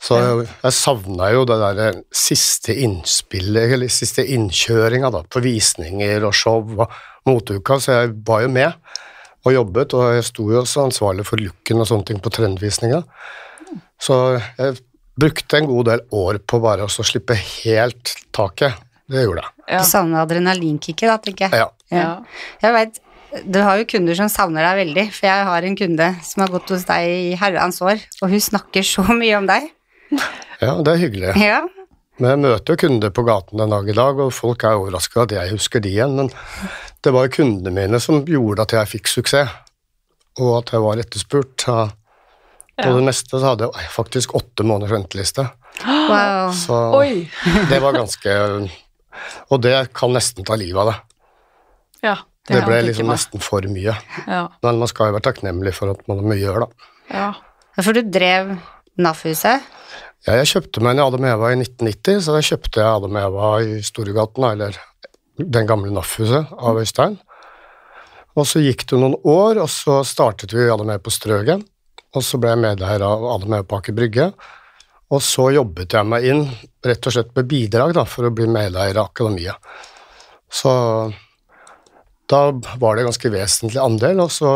Så 0.02 0.18
jeg, 0.20 0.48
jeg 0.62 0.76
savna 0.76 1.30
jo 1.34 1.46
det 1.48 1.58
derre 1.60 1.88
siste 2.16 2.76
innspillet, 2.84 3.76
eller 3.76 3.92
siste 3.92 4.26
innkjøringa, 4.36 5.12
da, 5.14 5.24
på 5.28 5.42
visninger 5.44 6.26
og 6.28 6.36
show 6.36 6.64
og 6.64 7.00
moteuka, 7.28 7.80
så 7.82 8.00
jeg 8.00 8.14
var 8.28 8.46
jo 8.46 8.52
med 8.54 8.94
og 9.46 9.54
jobbet, 9.54 9.94
og 9.94 10.16
jeg 10.18 10.26
sto 10.26 10.48
jo 10.50 10.62
også 10.64 10.88
ansvarlig 10.88 11.26
for 11.28 11.42
looken 11.42 11.82
og 11.82 11.90
sånne 11.90 12.10
ting 12.10 12.22
på 12.24 12.32
trendvisninga. 12.34 13.04
Så 14.02 14.18
jeg 14.58 14.78
brukte 15.20 15.58
en 15.62 15.70
god 15.70 15.88
del 15.92 16.04
år 16.16 16.40
på 16.44 16.60
bare 16.64 16.86
å 16.88 16.92
slippe 16.92 17.38
helt 17.40 18.16
taket. 18.36 18.76
Det 19.08 19.22
gjorde 19.24 19.44
jeg. 19.46 19.52
Ja. 19.70 19.80
Du 19.82 19.90
savner 19.90 20.24
adrenalinkicket, 20.26 21.08
da, 21.10 21.18
tenker 21.22 21.48
jeg. 21.48 21.62
Ja. 21.62 21.70
Ja. 21.94 22.14
Jeg 22.64 22.74
vet, 22.76 23.02
Du 23.52 23.60
har 23.60 23.78
jo 23.78 23.86
kunder 23.86 24.16
som 24.16 24.30
savner 24.32 24.64
deg 24.64 24.78
veldig, 24.80 25.04
for 25.12 25.28
jeg 25.28 25.46
har 25.50 25.66
en 25.68 25.76
kunde 25.76 26.06
som 26.24 26.42
har 26.46 26.52
gått 26.54 26.70
hos 26.72 26.86
deg 26.88 27.08
i 27.12 27.34
herrens 27.36 27.82
år, 27.84 28.00
og 28.22 28.30
hun 28.32 28.40
snakker 28.40 28.86
så 28.88 29.04
mye 29.12 29.36
om 29.38 29.50
deg. 29.50 29.66
ja, 30.62 30.76
det 30.80 30.94
er 30.94 31.02
hyggelig. 31.02 31.34
Ja, 31.44 31.66
Men 32.16 32.30
jeg 32.32 32.40
møter 32.46 32.74
jo 32.74 32.80
kunder 32.86 33.12
på 33.12 33.26
gaten 33.28 33.60
den 33.60 33.74
dag 33.76 33.90
i 33.92 33.98
dag, 33.98 34.22
og 34.24 34.32
folk 34.32 34.64
er 34.64 34.80
overraska 34.80 35.26
at 35.26 35.36
jeg 35.36 35.52
husker 35.52 35.84
de 35.84 35.92
igjen, 35.92 36.16
men 36.16 36.30
det 37.04 37.12
var 37.12 37.28
jo 37.28 37.34
kundene 37.42 37.74
mine 37.76 38.00
som 38.00 38.22
gjorde 38.24 38.64
at 38.64 38.72
jeg 38.78 38.92
fikk 38.94 39.12
suksess, 39.12 39.52
og 40.40 40.54
at 40.62 40.72
jeg 40.72 40.86
var 40.86 41.04
etterspurt. 41.04 41.68
Ja. 41.68 41.90
På 42.76 42.90
Ja. 42.90 42.96
det 42.98 43.06
meste 43.08 43.40
så 43.40 43.54
hadde 43.54 43.70
jeg 43.72 43.90
faktisk 43.94 44.34
åtte 44.36 44.66
måneders 44.68 44.92
venteliste, 44.92 45.46
wow. 45.86 46.52
så 46.52 46.80
Oi! 47.00 47.30
det 47.72 47.80
var 47.82 47.96
ganske 47.96 48.34
Og 49.50 49.62
det 49.64 49.94
kan 49.96 50.12
nesten 50.12 50.44
ta 50.44 50.58
livet 50.60 50.82
av 50.82 50.90
det. 50.92 50.96
Ja, 52.04 52.16
Det 52.48 52.58
det 52.60 52.66
ble 52.68 52.82
liksom 52.90 53.08
nesten 53.08 53.42
for 53.42 53.62
mye. 53.72 53.96
Ja, 54.28 54.42
Men 54.62 54.80
man 54.82 54.88
skal 54.92 55.08
jo 55.08 55.16
være 55.16 55.24
takknemlig 55.32 55.74
for 55.74 55.94
at 55.96 56.04
man 56.10 56.20
har 56.20 56.28
mye 56.28 56.42
å 56.42 56.44
gjøre, 56.44 56.66
da. 56.68 56.90
ja. 57.16 57.30
For 57.82 57.92
du 57.96 58.02
drev 58.08 58.58
NAF-huset. 59.00 59.64
Ja, 60.28 60.36
jeg 60.40 60.48
kjøpte 60.52 60.82
meg 60.84 60.96
en 60.96 61.00
i 61.00 61.06
Adam 61.06 61.26
Eva 61.28 61.50
i 61.52 61.58
1990, 61.60 62.22
så 62.24 62.36
da 62.36 62.42
kjøpte 62.44 62.80
jeg 62.82 62.88
Adam 63.00 63.18
Eva 63.20 63.50
i 63.64 63.80
Storegaten, 63.84 64.46
eller 64.52 64.78
den 65.38 65.68
gamle 65.68 65.92
NAF-huset 65.96 66.54
av 66.56 66.80
Øystein. 66.80 67.18
Og 68.36 68.48
så 68.48 68.60
gikk 68.64 68.86
det 68.90 69.00
noen 69.00 69.16
år, 69.24 69.60
og 69.64 69.70
så 69.72 70.00
startet 70.08 70.54
vi 70.56 70.68
Adam 70.72 70.90
Eva 70.94 71.04
på 71.04 71.12
Strøget. 71.14 71.64
Og 72.16 72.24
så 72.24 72.40
ble 72.40 72.54
jeg 72.54 72.64
medeier 72.64 73.04
av 73.04 73.46
på 73.68 73.80
Aker 73.80 73.96
Brygge. 73.96 74.30
Og 75.14 75.22
så 75.22 75.50
jobbet 75.54 75.94
jeg 75.94 76.08
meg 76.10 76.26
inn 76.26 76.44
rett 76.86 77.08
og 77.08 77.14
slett 77.14 77.36
med 77.36 77.48
bidrag 77.50 77.94
da, 77.98 78.06
for 78.10 78.28
å 78.28 78.34
bli 78.34 78.48
medeier 78.50 78.98
av 78.98 79.12
Akademiet. 79.12 79.60
Så 80.50 80.72
da 82.32 82.42
var 82.82 82.96
det 82.96 83.04
en 83.04 83.12
ganske 83.12 83.32
vesentlig 83.34 83.82
andel, 83.82 84.24
og 84.24 84.32
så 84.34 84.56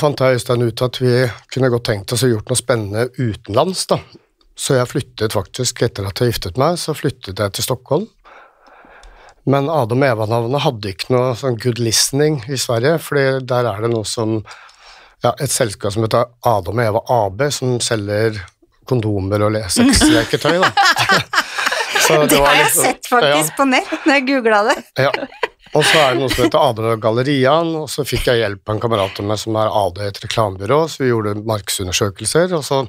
fant 0.00 0.18
jeg 0.18 0.40
Øystein 0.40 0.64
ut 0.66 0.82
at 0.82 0.98
vi 0.98 1.12
kunne 1.54 1.70
godt 1.70 1.86
tenkt 1.86 2.14
oss 2.14 2.24
å 2.26 2.30
gjort 2.32 2.50
noe 2.50 2.58
spennende 2.58 3.06
utenlands, 3.20 3.84
da. 3.92 4.00
Så 4.58 4.74
jeg 4.76 4.90
flyttet 4.90 5.36
faktisk, 5.36 5.84
etter 5.86 6.08
at 6.08 6.18
jeg 6.20 6.32
giftet 6.32 6.58
meg, 6.60 6.80
så 6.80 6.96
flyttet 6.96 7.38
jeg 7.38 7.54
til 7.54 7.64
Stockholm. 7.64 8.08
Men 9.48 9.70
Adam 9.72 10.02
Eva-navnet 10.04 10.64
hadde 10.66 10.90
ikke 10.90 11.14
noe 11.14 11.30
sånn 11.38 11.56
good 11.62 11.78
listening 11.80 12.42
i 12.50 12.58
Sverige, 12.60 12.98
fordi 13.00 13.46
der 13.48 13.70
er 13.70 13.86
det 13.86 13.92
noe 13.94 14.04
som 14.08 14.40
ja, 15.24 15.34
et 15.40 15.52
selskap 15.52 15.92
som 15.94 16.04
heter 16.06 16.26
Adam 16.48 16.78
og 16.80 16.84
Eva 16.86 17.02
AB, 17.26 17.46
som 17.52 17.76
selger 17.84 18.38
kondomer 18.88 19.42
og 19.46 19.52
le- 19.54 19.66
sexleketøy, 19.70 20.58
Det 22.10 22.16
var 22.40 22.46
har 22.48 22.56
jeg 22.56 22.64
liksom- 22.64 22.84
sett 22.84 23.06
faktisk 23.06 23.56
på 23.56 23.64
nett 23.70 23.90
når 24.06 24.14
jeg 24.16 24.24
googla 24.26 24.60
det. 24.66 24.76
Ja. 24.98 25.10
Og 25.78 25.84
så 25.86 26.00
er 26.02 26.14
det 26.16 26.20
noe 26.24 26.30
som 26.32 26.42
heter 26.42 26.58
AD 26.58 26.80
og 26.82 27.02
Galleriaen, 27.04 27.68
og 27.84 27.86
så 27.92 28.02
fikk 28.08 28.26
jeg 28.26 28.40
hjelp 28.40 28.66
av 28.66 28.74
en 28.74 28.80
kamerat 28.82 29.20
av 29.22 29.28
meg 29.28 29.38
som 29.38 29.54
er 29.60 29.70
AD 29.70 30.00
i 30.02 30.08
et 30.08 30.18
reklamebyrå, 30.24 30.78
så 30.90 31.04
vi 31.04 31.10
gjorde 31.12 31.36
markedsundersøkelser, 31.46 32.56
og 32.58 32.64
så 32.66 32.80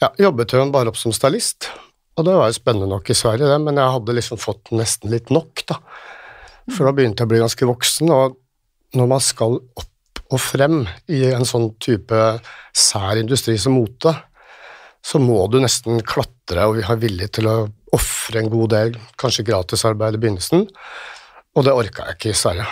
ja, 0.00 0.08
jobbet 0.24 0.54
hun 0.56 0.72
bare 0.72 0.88
opp 0.88 0.96
som 0.96 1.12
stylist. 1.12 1.68
Og 2.16 2.24
det 2.24 2.32
var 2.38 2.48
jo 2.48 2.56
spennende 2.56 2.88
nok 2.88 3.10
i 3.12 3.18
Sverige, 3.18 3.50
det, 3.50 3.58
men 3.66 3.76
jeg 3.76 3.92
hadde 3.98 4.16
liksom 4.16 4.40
fått 4.40 4.72
nesten 4.72 5.12
litt 5.12 5.28
nok, 5.34 5.66
da. 5.68 5.76
For 6.72 6.88
da 6.88 6.94
begynte 6.96 7.20
jeg 7.20 7.28
å 7.28 7.32
bli 7.34 7.42
ganske 7.44 7.68
voksen, 7.68 8.14
og 8.16 8.38
når 8.96 9.12
man 9.12 9.20
skal 9.24 9.58
opp 9.60 9.86
og 10.30 10.40
frem 10.42 10.82
i 11.10 11.24
en 11.32 11.46
sånn 11.48 11.72
type 11.82 12.18
sær 12.76 13.18
industri 13.18 13.56
som 13.58 13.74
mote, 13.78 14.12
så 15.02 15.18
må 15.22 15.42
du 15.50 15.58
nesten 15.62 16.02
klatre 16.06 16.66
og 16.68 16.76
vi 16.78 16.84
har 16.86 17.00
vilje 17.00 17.30
til 17.38 17.48
å 17.50 17.56
ofre 17.96 18.42
en 18.42 18.50
god 18.52 18.70
del, 18.74 18.98
kanskje 19.18 19.46
gratisarbeid 19.48 20.16
i 20.16 20.20
begynnelsen, 20.22 20.68
og 21.56 21.66
det 21.66 21.74
orka 21.74 22.06
jeg 22.06 22.18
ikke 22.18 22.30
i 22.30 22.38
Sverige. 22.38 22.66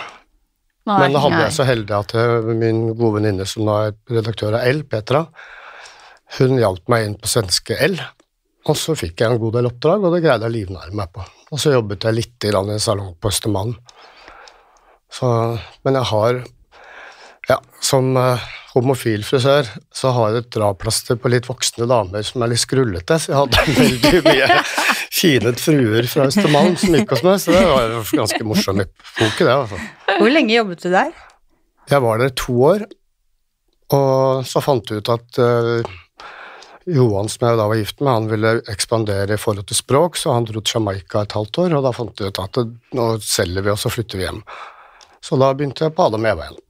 Nei. 0.87 0.99
Men 1.01 1.15
da 1.15 1.23
hadde 1.25 1.41
jeg 1.43 1.55
så 1.57 1.65
heldig 1.67 1.95
at 1.97 2.13
eh, 2.17 2.51
min 2.55 2.85
gode 2.93 3.17
venninne 3.19 3.45
som 3.49 3.67
da 3.67 3.79
er 3.89 3.97
redaktør 4.15 4.55
av 4.57 4.69
L, 4.69 4.85
Petra, 4.87 5.25
hun 6.37 6.61
hjalp 6.61 6.87
meg 6.91 7.07
inn 7.07 7.17
på 7.19 7.29
svenske 7.29 7.75
L, 7.89 7.97
og 8.69 8.77
så 8.77 8.95
fikk 8.97 9.19
jeg 9.19 9.33
en 9.33 9.41
god 9.41 9.57
del 9.57 9.67
oppdrag, 9.69 10.05
og 10.05 10.15
det 10.15 10.23
greide 10.23 10.45
jeg 10.45 10.53
å 10.53 10.55
livnære 10.55 10.95
meg 10.97 11.11
på. 11.15 11.25
Og 11.49 11.61
så 11.61 11.73
jobbet 11.73 12.05
jeg 12.05 12.17
litt 12.17 12.45
i 12.45 12.53
en 12.53 12.81
salong 12.81 13.15
på 13.17 13.31
Østermalm. 13.31 13.75
Så, 15.09 15.27
men 15.83 15.97
jeg 15.97 16.09
har 16.11 16.41
ja, 17.49 17.57
som 17.81 18.11
uh, 18.17 18.41
homofil 18.75 19.23
frisør 19.25 19.67
så 19.95 20.11
har 20.13 20.35
jeg 20.35 20.43
et 20.43 20.51
draplaster 20.53 21.17
på 21.19 21.31
litt 21.33 21.47
voksne 21.49 21.87
damer 21.89 22.25
som 22.25 22.43
er 22.45 22.51
litt 22.51 22.61
skrullete, 22.61 23.17
så 23.17 23.33
jeg 23.33 23.39
hadde 23.39 23.63
veldig 23.79 24.21
mye 24.27 24.59
finet 25.19 25.63
fruer 25.63 26.09
fra 26.11 26.27
Østermalm 26.29 26.77
som 26.79 26.93
gikk 26.95 27.15
hos 27.15 27.25
meg, 27.25 27.41
så 27.41 27.55
det 27.55 27.65
var 27.65 27.97
ganske 28.21 28.45
morsom 28.45 28.83
epoke, 28.85 29.41
det. 29.41 29.55
altså. 29.55 29.81
Hvor 30.19 30.31
lenge 30.35 30.55
jobbet 30.55 30.85
du 30.85 30.93
der? 30.93 31.11
Jeg 31.89 32.05
var 32.05 32.21
der 32.21 32.37
to 32.37 32.59
år, 32.69 32.85
og 33.97 34.45
så 34.45 34.61
fant 34.61 34.91
jeg 34.91 35.01
ut 35.01 35.11
at 35.15 35.41
uh, 35.41 35.97
Johan, 36.89 37.29
som 37.29 37.47
jeg 37.47 37.57
da 37.57 37.67
var 37.69 37.81
gift 37.81 37.99
med, 38.01 38.13
han 38.13 38.29
ville 38.29 38.55
ekspandere 38.69 39.33
i 39.35 39.41
forhold 39.41 39.65
til 39.69 39.81
språk, 39.81 40.17
så 40.21 40.37
han 40.37 40.45
dro 40.45 40.61
til 40.61 40.77
Jamaica 40.77 41.25
et 41.25 41.35
halvt 41.37 41.63
år, 41.65 41.77
og 41.77 41.85
da 41.85 41.97
fant 41.97 42.21
jeg 42.21 42.29
ut 42.29 42.41
at 42.45 42.61
det, 42.61 42.69
nå 42.97 43.11
selger 43.25 43.65
vi, 43.65 43.73
og 43.73 43.81
så 43.81 43.91
flytter 43.93 44.21
vi 44.21 44.27
hjem. 44.27 44.41
Så 45.25 45.37
da 45.41 45.51
begynte 45.57 45.87
jeg 45.87 45.97
på 45.97 46.05
Adam 46.05 46.29
Eva 46.29 46.45
igjen. 46.45 46.65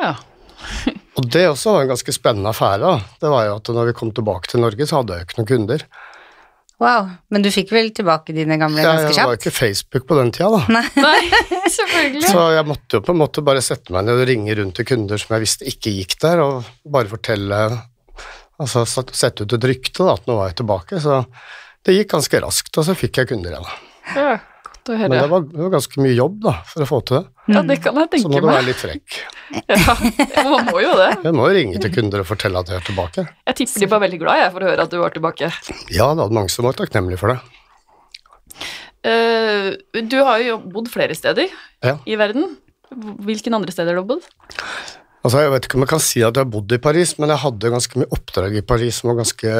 Ja. 0.00 0.14
Og 1.18 1.26
det 1.32 1.46
også 1.50 1.74
var 1.74 1.84
en 1.86 1.90
ganske 1.94 2.12
spennende 2.14 2.52
affære. 2.52 2.78
da. 2.80 3.16
Det 3.20 3.30
var 3.32 3.46
jo 3.48 3.56
at 3.60 3.68
når 3.74 3.90
vi 3.90 3.96
kom 3.98 4.12
tilbake 4.16 4.48
til 4.50 4.62
Norge, 4.62 4.86
så 4.88 5.00
hadde 5.00 5.16
jeg 5.16 5.22
jo 5.24 5.28
ikke 5.28 5.38
noen 5.40 5.50
kunder. 5.50 5.84
Wow, 6.80 7.10
men 7.28 7.42
du 7.44 7.50
fikk 7.52 7.74
vel 7.76 7.90
tilbake 7.92 8.32
dine 8.32 8.56
gamle 8.56 8.80
Jeg, 8.80 8.88
ganske 8.88 9.10
det 9.12 9.16
var 9.18 9.34
jo 9.34 9.36
kjapt? 9.36 9.42
ikke 9.42 9.52
Facebook 9.52 10.06
på 10.08 10.16
den 10.16 10.30
tida, 10.32 10.48
da. 10.48 10.80
Nei, 11.04 11.64
selvfølgelig. 11.74 12.22
Så 12.30 12.44
jeg 12.56 12.68
måtte 12.70 12.96
jo 12.96 13.02
på 13.04 13.12
en 13.12 13.20
måte 13.20 13.44
bare 13.44 13.60
sette 13.64 13.92
meg 13.92 14.06
ned 14.08 14.22
og 14.22 14.28
ringe 14.30 14.56
rundt 14.56 14.78
til 14.80 14.88
kunder 14.88 15.20
som 15.20 15.34
jeg 15.36 15.44
visste 15.44 15.68
ikke 15.68 15.92
gikk 15.98 16.16
der, 16.24 16.40
og 16.46 16.70
bare 16.88 17.12
fortelle 17.12 17.60
Altså 18.60 18.82
sette 18.84 19.44
ut 19.46 19.52
et 19.56 19.64
rykte 19.64 20.04
da, 20.04 20.12
at 20.18 20.26
nå 20.28 20.34
var 20.36 20.50
jeg 20.50 20.58
tilbake. 20.58 20.98
Så 21.00 21.22
det 21.88 21.94
gikk 21.96 22.10
ganske 22.12 22.40
raskt, 22.44 22.76
og 22.76 22.84
så 22.84 22.92
fikk 22.92 23.16
jeg 23.22 23.30
kunder 23.30 23.54
igjen. 23.56 23.70
Ja, 24.12 24.34
godt 24.90 25.06
å 25.06 25.10
Men 25.10 25.16
det 25.22 25.30
var, 25.32 25.44
det 25.50 25.62
var 25.64 25.70
ganske 25.76 26.02
mye 26.04 26.14
jobb 26.16 26.40
da, 26.44 26.52
for 26.70 26.84
å 26.84 26.88
få 26.90 26.98
til 27.08 27.16
det. 27.18 27.22
Ja, 27.54 27.62
det 27.66 27.76
kan 27.84 28.00
jeg 28.00 28.10
tenke 28.12 28.30
meg. 28.30 28.34
Så 28.34 28.34
må 28.34 28.40
du 28.42 28.48
være 28.50 28.66
litt 28.68 28.80
frekk. 28.82 29.20
Ja, 29.50 29.94
ja, 30.36 30.42
man 30.46 30.68
må 30.70 30.78
jo 30.78 30.92
det. 30.94 31.08
Jeg 31.26 31.34
må 31.34 31.46
jo 31.50 31.54
ringe 31.56 31.80
til 31.82 31.90
kunder 31.94 32.22
og 32.22 32.28
fortelle 32.28 32.60
at 32.62 32.68
jeg 32.70 32.78
er 32.78 32.84
tilbake. 32.86 33.24
Jeg 33.50 33.56
tipper 33.58 33.82
de 33.82 33.88
var 33.90 34.02
veldig 34.04 34.20
glad 34.22 34.38
jeg 34.44 34.52
for 34.54 34.62
å 34.62 34.68
høre 34.70 34.84
at 34.86 34.92
du 34.92 34.98
var 35.00 35.14
tilbake. 35.16 35.48
Ja, 35.90 36.06
det 36.14 36.22
hadde 36.22 36.36
mange 36.36 36.52
som 36.54 36.68
var 36.68 36.76
takknemlige 36.78 37.18
for 37.18 37.32
det. 37.34 37.40
Uh, 39.00 39.74
du 40.06 40.18
har 40.26 40.42
jo 40.44 40.58
bodd 40.70 40.90
flere 40.92 41.16
steder 41.16 41.48
Ja. 41.82 41.96
i 42.06 42.18
verden. 42.20 42.56
Hvilken 42.90 43.54
andre 43.56 43.72
steder 43.72 43.94
har 43.96 44.02
du 44.04 44.10
bodd? 44.12 44.26
Altså, 45.24 45.42
Jeg 45.42 45.50
vet 45.52 45.66
ikke 45.66 45.78
om 45.78 45.84
jeg 45.84 45.92
kan 45.92 46.02
si 46.04 46.22
at 46.24 46.34
jeg 46.36 46.44
har 46.44 46.52
bodd 46.52 46.72
i 46.72 46.78
Paris, 46.80 47.18
men 47.18 47.28
jeg 47.32 47.42
hadde 47.42 47.72
ganske 47.74 47.98
mye 48.00 48.12
oppdrag 48.16 48.56
i 48.56 48.62
Paris 48.64 49.00
som 49.00 49.10
var 49.10 49.20
ganske 49.22 49.52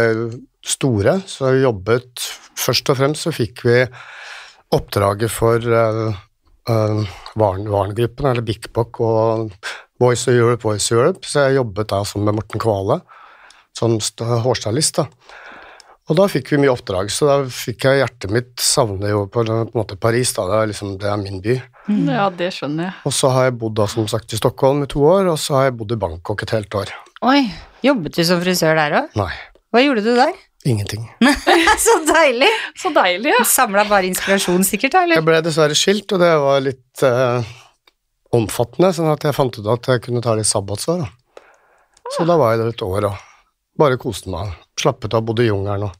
store. 0.64 1.18
Så 1.26 1.50
jeg 1.54 1.64
jobbet 1.66 2.28
Først 2.60 2.90
og 2.92 2.98
fremst 2.98 3.24
så 3.24 3.30
fikk 3.32 3.62
vi 3.64 3.76
oppdraget 4.74 5.30
for 5.32 5.58
uh, 5.66 7.04
Varen-gruppen, 7.36 8.26
eller 8.30 8.42
Big 8.46 8.68
Bock 8.74 9.00
og 9.02 9.50
Voice 10.00 10.28
of 10.30 10.34
Europe, 10.36 10.62
Voice 10.62 10.90
of 10.94 10.98
Europe. 10.98 11.26
Så 11.26 11.46
jeg 11.48 11.58
jobbet 11.60 11.88
da 11.92 12.02
sammen 12.06 12.30
med 12.30 12.38
Morten 12.40 12.62
Kvale 12.62 13.00
som 13.76 13.98
st- 14.02 14.26
hårstylist. 14.44 15.00
da. 15.02 15.06
Og 16.10 16.16
da 16.18 16.24
fikk 16.26 16.48
vi 16.50 16.58
mye 16.58 16.72
oppdrag, 16.72 17.10
så 17.14 17.26
da 17.28 17.34
fikk 17.54 17.84
jeg 17.86 18.00
hjertet 18.00 18.32
mitt 18.34 18.54
savne 18.58 19.12
jo 19.12 19.20
på, 19.30 19.44
på 19.46 19.52
en 19.54 19.68
måte 19.78 19.94
Paris. 20.00 20.32
da, 20.34 20.46
Det 20.48 20.56
er, 20.58 20.70
liksom, 20.72 20.96
det 20.98 21.06
er 21.10 21.20
min 21.20 21.38
by. 21.44 21.54
Ja, 22.10 22.24
det 22.34 22.48
skjønner 22.56 22.88
jeg. 22.88 22.94
Og 23.06 23.14
så 23.14 23.30
har 23.30 23.46
jeg 23.46 23.58
bodd 23.60 23.76
da, 23.78 23.86
som 23.90 24.08
sagt, 24.10 24.32
i 24.34 24.40
Stockholm 24.40 24.82
i 24.82 24.88
to 24.90 25.04
år, 25.06 25.28
og 25.30 25.38
så 25.38 25.54
har 25.58 25.68
jeg 25.68 25.76
bodd 25.78 25.94
i 25.94 26.00
Bangkok 26.02 26.42
et 26.42 26.50
helt 26.56 26.74
år. 26.74 26.90
Oi, 27.30 27.44
jobbet 27.86 28.16
du 28.18 28.24
som 28.26 28.42
frisør 28.42 28.74
der 28.80 28.96
òg? 29.04 29.14
Nei, 29.20 29.30
Hva 29.70 29.84
gjorde 29.84 30.02
du 30.02 30.10
der? 30.18 30.34
Ingenting. 30.64 31.06
Så 31.86 31.96
deilig! 32.08 32.50
Så 32.76 32.92
deilig, 32.94 33.32
ja. 33.32 33.44
Samla 33.48 33.86
bare 33.88 34.10
inspirasjon, 34.10 34.64
sikkert, 34.66 34.96
da, 34.96 35.06
Jeg 35.14 35.24
ble 35.26 35.40
dessverre 35.44 35.76
skilt, 35.78 36.10
og 36.12 36.22
det 36.22 36.30
var 36.42 36.60
litt 36.64 37.04
eh, 37.06 37.54
omfattende, 38.36 38.92
sånn 38.96 39.10
at 39.12 39.24
jeg 39.26 39.36
fant 39.36 39.58
ut 39.60 39.70
at 39.72 39.90
jeg 39.94 40.04
kunne 40.06 40.22
ta 40.24 40.36
litt 40.38 40.48
sabbatsår. 40.50 41.04
Da. 41.04 41.42
Så 42.16 42.26
da 42.28 42.36
var 42.40 42.54
jeg 42.54 42.64
der 42.64 42.74
et 42.74 42.84
år 42.84 43.08
og 43.10 43.26
bare 43.80 43.98
koste 44.00 44.32
meg. 44.32 44.52
Slappet 44.80 45.14
av, 45.16 45.24
bodde 45.26 45.46
i 45.46 45.50
jungelen 45.50 45.88
og 45.88 45.96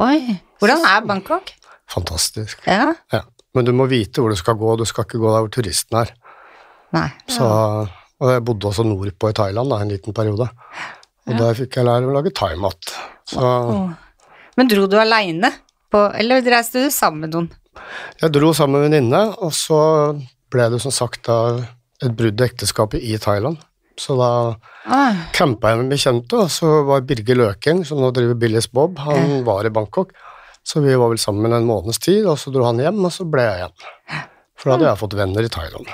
Oi, 0.00 0.38
hvordan 0.62 0.84
er 0.86 1.00
Bangkok? 1.04 1.50
Fantastisk. 1.90 2.60
Ja? 2.64 2.92
Ja. 3.12 3.24
Men 3.56 3.66
du 3.66 3.72
må 3.74 3.88
vite 3.90 4.22
hvor 4.22 4.30
du 4.30 4.38
skal 4.38 4.54
gå, 4.56 4.76
du 4.78 4.84
skal 4.86 5.04
ikke 5.04 5.18
gå 5.18 5.32
der 5.32 5.42
hvor 5.42 5.50
turisten 5.52 5.98
er. 5.98 6.12
Nei. 6.94 7.08
Så, 7.30 7.46
og 8.22 8.30
jeg 8.30 8.44
bodde 8.46 8.70
også 8.70 8.84
nordpå 8.86 9.32
i 9.32 9.36
Thailand 9.36 9.74
da, 9.74 9.80
en 9.82 9.90
liten 9.90 10.14
periode. 10.14 10.46
Og 11.28 11.36
der 11.38 11.58
fikk 11.58 11.76
jeg 11.78 11.86
lære 11.86 12.08
å 12.08 12.14
lage 12.14 12.32
thaimat. 12.34 12.92
Åh. 13.36 13.90
Men 14.56 14.70
dro 14.70 14.86
du 14.90 14.96
aleine, 14.98 15.52
eller 15.92 16.42
reiste 16.46 16.86
du 16.86 16.90
sammen 16.94 17.26
med 17.26 17.36
noen? 17.36 17.50
jeg 18.20 18.32
dro 18.34 18.50
sammen 18.56 18.80
med 18.80 18.86
en 18.88 18.92
venninne, 18.92 19.20
og 19.40 19.52
så 19.56 19.80
ble 20.52 20.66
det 20.72 20.80
som 20.82 20.92
sagt 20.94 21.24
da 21.28 21.38
et 22.02 22.14
brudd 22.16 22.40
i 22.40 22.46
ekteskapet 22.46 23.02
i 23.04 23.16
Thailand. 23.20 23.60
Så 24.00 24.16
da 24.18 24.30
Ah, 24.88 25.26
campa 25.36 25.74
jeg 25.74 25.82
med 25.82 25.90
bekjente, 25.92 26.38
og 26.40 26.48
så 26.52 26.80
var 26.88 27.02
Birger 27.04 27.36
Løking, 27.36 27.82
som 27.84 28.00
nå 28.00 28.08
driver 28.16 28.38
Billis 28.40 28.70
Bob, 28.72 28.96
han 29.04 29.42
var 29.44 29.68
i 29.68 29.72
Bangkok. 29.72 30.14
Så 30.64 30.80
vi 30.80 30.94
var 30.96 31.12
vel 31.12 31.20
sammen 31.20 31.52
en 31.52 31.68
måneds 31.68 32.00
tid, 32.00 32.24
og 32.28 32.38
så 32.40 32.52
dro 32.52 32.64
han 32.64 32.80
hjem, 32.80 32.98
og 33.04 33.12
så 33.12 33.26
ble 33.28 33.44
jeg 33.44 33.60
igjen. 33.60 34.24
For 34.56 34.70
da 34.70 34.76
hadde 34.76 34.88
jeg 34.88 35.00
fått 35.02 35.18
venner 35.20 35.44
i 35.44 35.52
Thailand. 35.52 35.92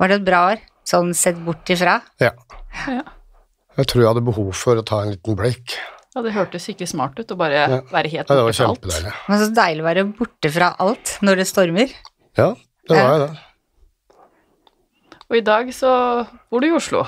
var 0.00 0.08
det 0.08 0.18
et 0.20 0.24
bra 0.24 0.40
år, 0.52 0.64
sånn 0.88 1.12
sett 1.16 1.38
bort 1.44 1.68
ifra? 1.68 2.00
Ja. 2.20 2.32
Ja. 2.88 3.04
Jeg 3.78 3.86
tror 3.90 4.02
jeg 4.02 4.10
hadde 4.10 4.24
behov 4.26 4.50
for 4.58 4.80
å 4.80 4.84
ta 4.86 5.02
en 5.04 5.12
liten 5.14 5.36
break. 5.38 5.76
ja, 6.16 6.22
det 6.24 6.32
hørtes 6.34 6.64
skikkelig 6.66 6.88
smart 6.90 7.18
ut 7.20 7.30
å 7.30 7.36
bare 7.38 7.54
Ja. 7.54 7.80
være 7.92 8.10
helt 8.10 8.28
Ja, 8.28 8.34
det 8.34 8.42
var 8.42 8.52
borte 8.74 8.90
fra 8.90 9.10
alt. 9.12 9.28
Men 9.28 9.38
så 9.38 9.50
deilig 9.54 9.82
å 9.84 9.88
være 9.88 10.04
borte 10.18 10.50
fra 10.50 10.70
alt 10.82 11.18
når 11.22 11.36
det 11.36 11.46
stormer. 11.46 11.92
Ja, 12.36 12.54
det 12.88 12.96
var 12.96 13.12
jeg 13.12 13.20
det. 13.28 13.38
Og 15.30 15.36
i 15.36 15.44
dag 15.44 15.68
så 15.76 15.92
bor 16.50 16.60
du 16.60 16.66
i 16.70 16.74
Oslo. 16.74 17.04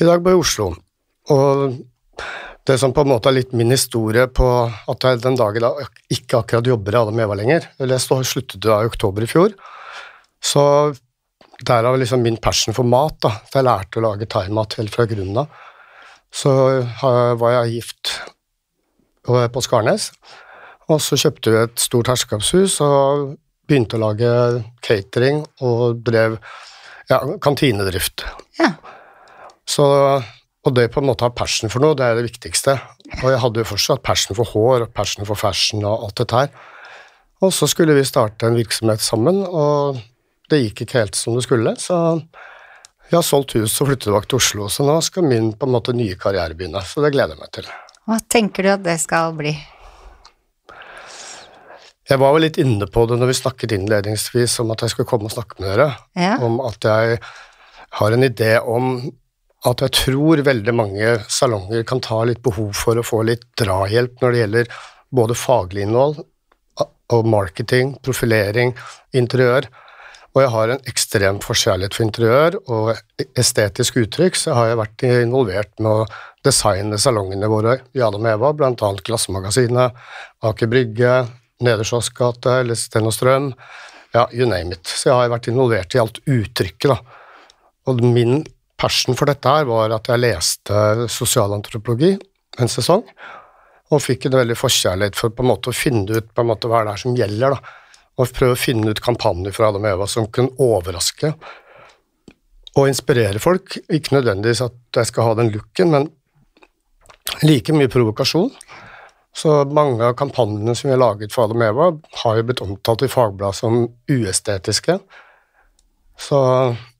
I 0.00 0.04
dag 0.04 0.22
bor 0.22 0.30
jeg 0.34 0.38
i 0.38 0.44
Oslo, 0.44 0.66
og 1.30 1.84
det 2.66 2.78
som 2.80 2.92
på 2.92 3.00
en 3.04 3.08
måte 3.08 3.28
er 3.30 3.36
litt 3.38 3.52
min 3.56 3.70
historie 3.70 4.26
på 4.26 4.46
at 4.88 5.06
jeg 5.06 5.20
den 5.24 5.36
dagen 5.36 5.64
da 5.64 5.72
ikke 6.12 6.42
akkurat 6.42 6.64
jobber 6.68 6.94
i 6.94 7.00
Adam 7.00 7.20
Eva 7.20 7.34
lenger, 7.34 7.66
eller 7.80 7.96
jeg 7.98 8.24
sluttet 8.28 8.60
da 8.60 8.82
i 8.82 8.88
oktober 8.90 9.24
i 9.24 9.26
fjor, 9.30 9.54
så 10.44 10.94
derav 11.64 11.98
liksom 11.98 12.22
min 12.22 12.36
passion 12.36 12.74
for 12.76 12.84
mat, 12.84 13.16
da, 13.24 13.30
jeg 13.52 13.64
lærte 13.64 14.00
å 14.00 14.04
lage 14.10 14.28
thaimat 14.28 14.74
helt 14.80 14.92
fra 14.94 15.06
grunnen 15.06 15.44
av. 15.44 15.48
Så 16.34 16.50
var 16.98 17.52
jeg 17.60 17.76
gift 17.78 18.16
på 19.24 19.62
Skarnes, 19.64 20.10
og 20.90 21.00
så 21.00 21.16
kjøpte 21.16 21.52
vi 21.52 21.60
et 21.62 21.80
stort 21.80 22.10
herskapshus 22.10 22.80
og 22.84 23.36
begynte 23.64 23.96
å 23.96 24.02
lage 24.02 24.30
catering 24.84 25.44
og 25.64 26.02
drev 26.04 26.36
ja, 27.08 27.20
kantinedrift. 27.42 28.26
Ja. 28.58 28.74
Så, 29.68 29.84
og 30.64 30.76
det 30.76 30.90
på 30.92 31.00
en 31.00 31.08
måte 31.08 31.24
å 31.24 31.30
ha 31.30 31.36
passion 31.36 31.72
for 31.72 31.84
noe, 31.84 31.96
det 31.96 32.04
er 32.04 32.18
det 32.18 32.26
viktigste. 32.26 32.76
Og 33.22 33.28
jeg 33.30 33.40
hadde 33.40 33.62
jo 33.62 33.70
fortsatt 33.70 34.04
passion 34.04 34.36
for 34.36 34.50
hår 34.52 34.86
og 34.86 34.94
passion 34.96 35.24
for 35.28 35.38
fashion 35.38 35.84
og 35.84 36.08
alt 36.08 36.18
dette 36.20 36.42
her. 36.42 36.52
Og 37.44 37.52
så 37.52 37.68
skulle 37.68 37.96
vi 37.96 38.04
starte 38.08 38.48
en 38.48 38.58
virksomhet 38.58 39.02
sammen, 39.04 39.42
og 39.44 40.00
det 40.52 40.60
gikk 40.62 40.84
ikke 40.84 41.00
helt 41.02 41.18
som 41.18 41.36
det 41.36 41.44
skulle, 41.46 41.74
så 41.80 42.18
jeg 43.14 43.22
har 43.22 43.26
solgt 43.28 43.54
hus 43.58 43.76
og 43.80 43.88
flyttet 43.90 44.08
tilbake 44.08 44.28
til 44.30 44.40
Oslo, 44.40 44.66
så 44.72 44.84
nå 44.86 44.96
skal 45.06 45.26
min 45.28 45.52
på 45.58 45.68
en 45.68 45.74
måte 45.76 45.94
nye 45.96 46.16
karriere 46.20 46.56
begynne, 46.58 46.82
så 46.86 47.02
det 47.04 47.12
gleder 47.14 47.36
jeg 47.36 47.42
meg 47.44 47.52
til. 47.54 47.70
Hva 48.04 48.18
tenker 48.34 48.66
du 48.66 48.70
at 48.74 48.82
det 48.84 48.98
skal 49.00 49.32
bli? 49.38 49.54
Jeg 52.04 52.20
var 52.20 52.34
jo 52.34 52.42
litt 52.44 52.58
inne 52.60 52.84
på 52.92 53.06
det 53.08 53.16
når 53.16 53.30
vi 53.30 53.36
snakket 53.38 53.72
innledningsvis 53.78 54.58
om 54.60 54.74
at 54.74 54.82
jeg 54.84 54.92
skulle 54.92 55.08
komme 55.08 55.30
og 55.30 55.32
snakke 55.32 55.56
med 55.62 55.70
dere, 55.72 55.90
Ja. 56.18 56.36
om 56.44 56.58
at 56.60 56.84
jeg 56.84 57.20
har 58.00 58.12
en 58.12 58.26
idé 58.26 58.58
om 58.60 59.12
at 59.64 59.80
jeg 59.80 59.94
tror 59.96 60.42
veldig 60.44 60.74
mange 60.76 61.14
salonger 61.32 61.86
kan 61.88 62.00
ta 62.04 62.18
litt 62.28 62.42
behov 62.44 62.74
for 62.76 63.00
å 63.00 63.06
få 63.06 63.22
litt 63.24 63.46
drahjelp 63.56 64.20
når 64.20 64.32
det 64.32 64.40
gjelder 64.42 64.68
både 65.14 65.34
faglig 65.38 65.86
innhold, 65.86 66.24
og 67.12 67.26
marketing, 67.28 67.94
profilering, 68.02 68.74
interiør. 69.12 69.66
Og 70.34 70.42
jeg 70.42 70.50
har 70.50 70.70
en 70.72 70.86
ekstrem 70.90 71.36
forkjærlighet 71.44 71.94
for 71.94 72.04
interiør 72.04 72.56
og 72.74 73.28
estetisk 73.38 74.00
uttrykk, 74.02 74.38
så 74.38 74.56
har 74.56 74.72
jeg 74.72 74.80
vært 74.80 75.04
involvert 75.06 75.70
med 75.78 75.90
å 75.92 76.06
designe 76.44 76.98
salongene 76.98 77.48
våre 77.50 77.76
i 77.94 78.02
Adam 78.02 78.26
Eva, 78.26 78.50
annet 78.50 79.04
Glassmagasinet, 79.06 79.94
Aker 80.44 80.70
Brygge, 80.72 81.12
Nedersjås 81.62 82.10
gate 82.16 82.56
Sten 82.76 83.06
og 83.06 83.14
Strøm. 83.14 83.52
Ja, 84.14 84.26
you 84.32 84.46
name 84.46 84.74
it. 84.74 84.90
Så 84.90 85.08
jeg 85.08 85.16
har 85.20 85.30
vært 85.32 85.48
involvert 85.50 85.94
i 85.94 86.02
alt 86.02 86.20
uttrykket, 86.26 86.90
da. 86.90 86.98
Og 87.90 88.02
min 88.02 88.42
passion 88.80 89.16
for 89.18 89.30
dette 89.30 89.48
her 89.48 89.66
var 89.70 89.94
at 89.94 90.10
jeg 90.10 90.22
leste 90.22 91.06
sosialantropologi 91.14 92.14
en 92.62 92.70
sesong, 92.70 93.06
og 93.92 94.02
fikk 94.02 94.26
en 94.26 94.38
veldig 94.40 94.56
forkjærlighet 94.58 95.18
for 95.18 95.34
på 95.34 95.44
en 95.44 95.50
måte 95.52 95.70
å 95.70 95.76
finne 95.76 96.18
ut 96.18 96.30
på 96.34 96.42
en 96.42 96.50
måte 96.50 96.70
hva 96.70 96.82
det 96.86 96.94
er 96.94 97.02
som 97.04 97.16
gjelder, 97.18 97.54
da. 97.54 97.80
Og 98.14 98.30
prøve 98.34 98.54
å 98.54 98.60
finne 98.60 98.92
ut 98.94 99.02
kampanjer 99.02 99.54
fra 99.56 99.72
Adam 99.72 99.84
og 99.86 99.90
Eva 99.90 100.06
som 100.10 100.28
kunne 100.30 100.54
overraske 100.62 101.32
og 102.74 102.88
inspirere 102.90 103.42
folk. 103.42 103.76
Ikke 103.90 104.16
nødvendigvis 104.16 104.62
at 104.66 105.00
jeg 105.00 105.10
skal 105.10 105.30
ha 105.30 105.36
den 105.38 105.50
looken, 105.54 105.90
men 105.94 106.08
like 107.46 107.74
mye 107.74 107.90
provokasjon. 107.90 108.50
Så 109.34 109.64
mange 109.66 110.06
av 110.06 110.14
kampanjene 110.18 110.76
som 110.78 110.88
vi 110.88 110.94
har 110.94 111.02
laget 111.02 111.34
for 111.34 111.48
Adam 111.48 111.62
og 111.62 111.68
Eva, 111.68 111.90
har 112.22 112.38
jo 112.38 112.46
blitt 112.46 112.62
omtalt 112.62 113.02
i 113.02 113.10
Fagbladet 113.10 113.58
som 113.58 113.80
uestetiske. 114.10 114.98
Så 116.14 116.38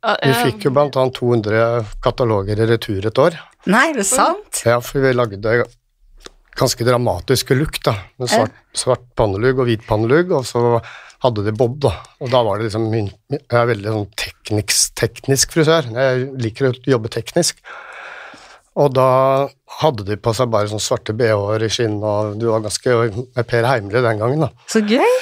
vi 0.03 0.33
fikk 0.41 0.67
jo 0.67 0.73
annet 0.75 1.15
200 1.15 1.93
kataloger 2.03 2.59
i 2.59 2.67
retur 2.67 3.07
et 3.07 3.21
år. 3.23 3.39
Nei, 3.71 3.93
det 3.95 4.03
er 4.03 4.11
sant? 4.11 4.65
Ja, 4.67 4.81
for 4.83 5.05
vi 5.05 5.15
lagde 5.15 5.63
ganske 6.59 6.87
dramatiske 6.87 7.57
look, 7.59 7.81
da. 7.87 7.97
Med 8.21 8.31
svart, 8.33 8.61
svart 8.77 9.07
pannelugg 9.19 9.63
og 9.63 9.69
hvit 9.71 9.85
pannelugg, 9.89 10.33
og 10.35 10.47
så 10.49 10.81
hadde 11.25 11.47
de 11.47 11.55
bob, 11.57 11.79
da. 11.83 11.95
Og 12.21 12.31
da 12.33 12.43
var 12.47 12.61
det 12.61 12.69
liksom 12.69 12.91
min, 12.93 13.11
Jeg 13.33 13.59
er 13.61 13.71
veldig 13.71 13.95
sånn 13.97 14.09
teknisk, 14.21 14.95
teknisk 15.01 15.55
frisør. 15.57 15.89
Jeg 15.97 16.29
liker 16.45 16.71
å 16.71 16.75
jobbe 16.95 17.13
teknisk. 17.13 17.61
Og 18.75 18.91
da 18.95 19.49
hadde 19.81 20.07
de 20.07 20.17
på 20.19 20.35
seg 20.35 20.51
bare 20.51 20.71
sånne 20.71 20.83
svarte 20.83 21.15
bh-er 21.17 21.63
i 21.63 21.71
skinn, 21.73 22.01
og 22.03 22.37
du 22.41 22.49
var 22.51 22.65
ganske 22.65 22.97
med 23.15 23.47
Per 23.51 23.69
Heimly 23.69 24.03
den 24.03 24.23
gangen, 24.23 24.47
da. 24.47 24.51
Så 24.71 24.83
gøy. 24.83 25.15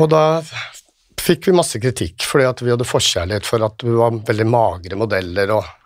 Og 0.00 0.08
da 0.12 0.42
fikk 1.22 1.48
vi 1.48 1.54
masse 1.54 1.78
kritikk 1.78 2.24
fordi 2.26 2.48
at 2.48 2.62
vi 2.64 2.72
hadde 2.72 2.88
forkjærlighet 2.88 3.46
for 3.46 3.62
at 3.62 3.84
vi 3.86 3.92
var 3.94 4.16
veldig 4.26 4.48
magre 4.50 4.98
modeller 4.98 5.54
og 5.58 5.78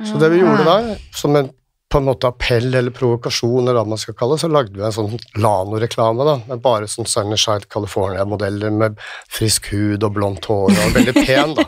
Så 0.00 0.16
det 0.16 0.30
vi 0.32 0.38
gjorde 0.40 0.64
da, 0.64 0.94
som 1.12 1.34
en 1.36 1.50
på 1.90 1.98
en 1.98 2.06
måte 2.06 2.28
appell 2.30 2.74
eller 2.74 2.94
provokasjon, 2.94 3.64
eller 3.64 3.80
hva 3.80 3.88
man 3.92 3.98
skal 3.98 4.14
kalle 4.14 4.36
det, 4.36 4.44
så 4.44 4.50
lagde 4.52 4.76
vi 4.76 4.84
en 4.86 4.94
sånn 4.94 5.16
Lano-reklame 5.42 6.26
da, 6.26 6.36
med 6.46 6.62
bare 6.62 6.86
sånn 6.90 7.08
Sunshine 7.10 7.66
California-modeller 7.70 8.70
med 8.70 9.00
frisk 9.26 9.72
hud 9.74 10.06
og 10.06 10.14
blondt 10.14 10.46
hår 10.50 10.70
og 10.70 10.94
veldig 10.94 11.16
pen, 11.18 11.56
da. 11.58 11.66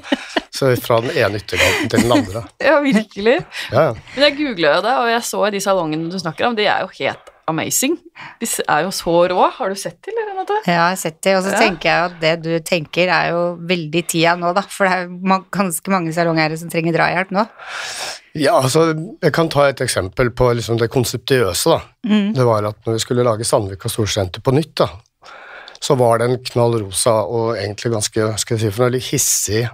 Så 0.53 0.71
fra 0.79 1.01
den 1.03 1.17
ene 1.17 1.41
ytterkanten 1.41 1.91
til 1.91 2.05
den 2.05 2.15
andre. 2.15 2.45
Ja, 2.63 2.79
virkelig. 2.85 3.39
Ja, 3.73 3.87
Men 4.15 4.27
jeg 4.29 4.39
googla 4.39 4.77
jo 4.77 4.87
det, 4.87 4.97
og 5.01 5.11
jeg 5.11 5.23
så 5.27 5.45
de 5.51 5.63
salongene 5.65 6.13
du 6.13 6.19
snakker 6.23 6.51
om, 6.51 6.59
de 6.59 6.69
er 6.71 6.85
jo 6.85 6.93
helt 7.01 7.32
amazing. 7.51 7.97
De 8.41 8.47
er 8.69 8.85
jo 8.87 8.91
så 8.95 9.15
rå. 9.33 9.51
Har 9.57 9.69
du 9.73 9.75
sett 9.79 9.99
til, 10.05 10.15
Renate? 10.29 10.57
Ja, 10.67 10.73
jeg 10.73 10.81
har 10.81 10.97
sett 11.01 11.21
det, 11.25 11.37
og 11.37 11.43
så 11.45 11.53
Ja. 11.53 11.59
tenker 11.59 11.89
jeg 11.89 12.05
at 12.11 12.21
det 12.21 12.33
du 12.43 12.51
tenker 12.61 13.09
er 13.09 13.31
jo 13.33 13.57
veldig 13.69 14.03
tida 14.09 14.37
nå, 14.39 14.53
da, 14.55 14.63
for 14.63 14.87
det 14.87 14.93
er 14.93 15.07
jo 15.09 15.45
ganske 15.51 15.91
mange 15.91 16.13
salongeiere 16.15 16.59
som 16.59 16.71
trenger 16.71 16.93
drahjelp 16.97 17.31
nå. 17.35 17.47
Ja, 18.35 18.55
altså, 18.63 18.95
jeg 19.23 19.33
kan 19.33 19.49
ta 19.53 19.67
et 19.69 19.81
eksempel 19.85 20.31
på 20.31 20.55
liksom 20.57 20.79
det 20.79 20.91
konseptiøse, 20.91 21.69
da. 21.69 21.81
Det 22.33 22.45
var 22.49 22.65
at 22.71 22.77
når 22.87 22.95
vi 22.95 22.99
skulle 23.05 23.25
lage 23.27 23.45
Sandvika 23.45 23.89
Storsenter 23.93 24.41
på 24.41 24.55
nytt, 24.57 24.75
da, 24.81 24.89
så 25.83 25.97
var 25.99 26.19
det 26.19 26.31
en 26.31 26.39
knall 26.39 26.79
rosa 26.81 27.19
og 27.27 27.57
egentlig 27.59 27.93
ganske 27.93 28.39
skal 28.39 28.57
jeg 28.57 28.61
si, 28.63 28.71
for 28.71 28.85
noe 28.87 28.95
litt 28.95 29.11
hissig 29.11 29.65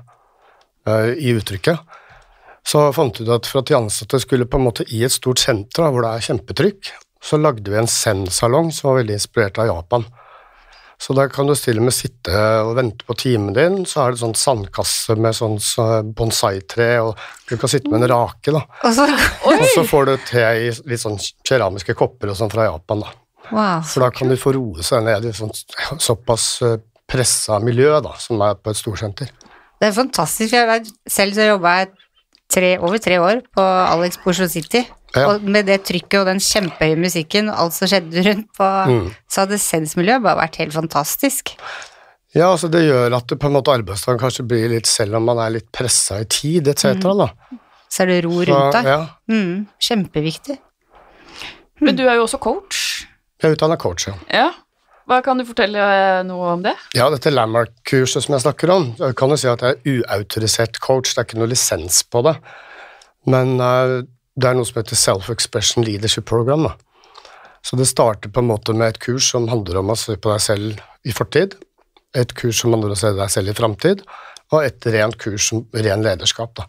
uh, 0.89 1.13
i 1.13 1.35
uttrykket. 1.37 1.79
Så 2.69 2.93
fant 2.93 3.17
vi 3.21 3.25
ut 3.25 3.31
at 3.33 3.47
for 3.49 3.61
at 3.63 3.69
de 3.71 3.77
ansatte 3.79 4.19
skulle 4.21 4.45
på 4.49 4.59
en 4.59 4.65
måte 4.67 4.85
i 4.93 5.05
et 5.07 5.13
stort 5.15 5.39
senter 5.41 5.85
da, 5.85 5.91
hvor 5.93 6.03
det 6.05 6.11
er 6.17 6.27
kjempetrykk, 6.27 6.91
så 7.23 7.39
lagde 7.41 7.71
vi 7.71 7.79
en 7.81 7.91
Zen-salong 7.91 8.73
som 8.75 8.91
var 8.91 9.01
veldig 9.03 9.17
inspirert 9.19 9.59
av 9.59 9.71
Japan. 9.71 10.07
Så 10.99 11.15
da 11.15 11.29
kan 11.31 11.47
du 11.47 11.55
stille 11.55 11.83
med 11.83 11.95
sitte 11.95 12.35
og 12.67 12.73
vente 12.75 13.07
på 13.07 13.15
timen 13.19 13.55
din, 13.55 13.85
så 13.87 14.03
er 14.03 14.15
det 14.15 14.21
sånn 14.23 14.35
sandkasse 14.35 15.15
med 15.15 15.37
sånn 15.37 15.55
bonsai-tre, 16.19 16.89
og 17.07 17.13
du 17.47 17.55
kan 17.55 17.71
sitte 17.71 17.91
med 17.93 18.03
en 18.03 18.11
rake, 18.11 18.51
da. 18.55 18.65
Og 18.83 18.97
så 18.97 19.07
Og 19.47 19.63
så 19.77 19.85
får 19.87 20.09
du 20.11 20.15
te 20.27 20.43
i 20.43 20.73
litt 20.91 21.03
sånn 21.05 21.21
keramiske 21.47 21.95
kopper 21.99 22.33
og 22.33 22.41
sånn 22.41 22.51
fra 22.51 22.67
Japan, 22.67 23.05
da. 23.07 23.15
Wow. 23.53 23.87
For 23.87 24.03
da 24.05 24.11
kan 24.11 24.29
du 24.29 24.37
få 24.37 24.53
roe 24.59 24.83
seg 24.85 25.07
ned 25.07 25.25
i 25.25 25.33
sånn 25.33 25.55
såpass 26.03 26.49
eh, 26.67 26.81
pressa 27.09 27.61
miljø, 27.63 27.95
da, 28.05 28.17
som 28.21 28.43
er 28.45 28.59
på 28.59 28.75
et 28.75 28.81
storsenter. 28.83 29.31
Det 29.79 29.87
er 29.89 29.95
fantastisk. 29.95 30.53
Jeg 30.53 30.67
vet, 30.69 30.91
selv 31.07 31.39
så 31.39 31.47
jobba 31.47 31.79
jeg 31.79 31.93
tre, 32.51 32.75
over 32.83 32.99
tre 32.99 33.23
år 33.23 33.45
på 33.55 33.63
Alex 33.63 34.19
på 34.19 34.35
Oslo 34.35 34.51
City. 34.51 34.83
Ja. 35.17 35.25
Og 35.33 35.43
med 35.49 35.65
det 35.67 35.79
trykket 35.89 36.19
og 36.21 36.27
den 36.29 36.41
kjempehøye 36.45 36.99
musikken 37.01 37.49
og 37.49 37.57
alt 37.63 37.73
som 37.79 37.89
skjedde 37.89 38.25
rundt 38.27 38.51
på, 38.59 38.67
Mm. 38.93 39.07
så 39.31 39.41
hadde 39.47 39.59
sensmiljøet 39.59 40.23
bare 40.23 40.37
vært 40.43 40.57
helt 40.61 40.73
fantastisk. 40.77 41.55
Ja, 42.37 42.51
altså 42.53 42.69
det 42.71 42.83
gjør 42.85 43.17
at 43.17 43.27
du 43.27 43.37
på 43.41 43.47
en 43.49 43.55
måte 43.57 43.73
arbeidsdagen 43.73 44.21
kanskje 44.21 44.45
blir 44.47 44.69
litt, 44.69 44.87
selv 44.87 45.17
om 45.17 45.25
man 45.25 45.39
er 45.39 45.55
litt 45.57 45.71
pressa 45.73 46.21
i 46.21 46.25
tid, 46.29 46.69
etc., 46.69 47.01
da. 47.01 47.31
Så 47.89 48.03
er 48.05 48.07
det 48.13 48.25
ro 48.27 48.37
rundt 48.45 48.73
deg. 48.77 48.85
ja. 48.85 48.99
Mm, 49.33 49.67
kjempeviktig. 49.81 50.59
Men 51.81 51.97
du 51.97 52.03
er 52.09 52.19
jo 52.19 52.27
også 52.27 52.39
coach. 52.43 53.07
Jeg 53.41 53.49
er 53.53 53.55
utdanna 53.57 53.77
coach, 53.81 54.09
ja. 54.11 54.15
Ja. 54.35 54.51
Hva 55.09 55.23
Kan 55.25 55.39
du 55.41 55.45
fortelle 55.49 55.79
eh, 55.81 56.23
noe 56.29 56.51
om 56.53 56.63
det? 56.67 56.75
Ja, 56.95 57.07
dette 57.09 57.31
Landmark-kurset 57.33 58.27
som 58.27 58.35
jeg 58.37 58.43
snakker 58.45 58.69
om, 58.75 58.91
kan 59.17 59.31
du 59.33 59.37
si 59.41 59.49
at 59.49 59.63
jeg 59.65 59.79
er 59.79 60.03
uautorisert 60.03 60.77
coach, 60.85 61.15
det 61.15 61.23
er 61.23 61.29
ikke 61.31 61.39
noe 61.41 61.49
lisens 61.49 62.03
på 62.05 62.21
det. 62.27 62.35
Men 63.27 63.55
eh, 63.59 64.03
det 64.39 64.51
er 64.51 64.59
noe 64.59 64.67
som 64.69 64.79
heter 64.79 64.99
Self-Expression 64.99 65.87
Leadership 65.87 66.29
Program. 66.31 66.69
Da. 66.69 66.75
Så 67.67 67.77
det 67.77 67.89
starter 67.91 68.31
på 68.31 68.43
en 68.43 68.51
måte 68.53 68.75
med 68.77 68.95
et 68.95 69.01
kurs 69.03 69.33
som 69.33 69.49
handler 69.51 69.81
om 69.81 69.91
å 69.93 69.99
se 69.99 70.15
på 70.17 70.31
deg 70.31 70.45
selv 70.45 71.09
i 71.09 71.15
fortid, 71.15 71.57
et 72.17 72.31
kurs 72.39 72.63
som 72.63 72.73
handler 72.73 72.93
om 72.93 72.99
å 72.99 73.01
se 73.01 73.11
deg 73.17 73.33
selv 73.35 73.53
i 73.53 73.57
framtid, 73.59 74.05
og 74.55 74.63
et 74.65 74.87
rent 74.95 75.19
kurs 75.21 75.51
som 75.51 75.65
ren 75.75 76.05
lederskap. 76.07 76.55
Da. 76.57 76.69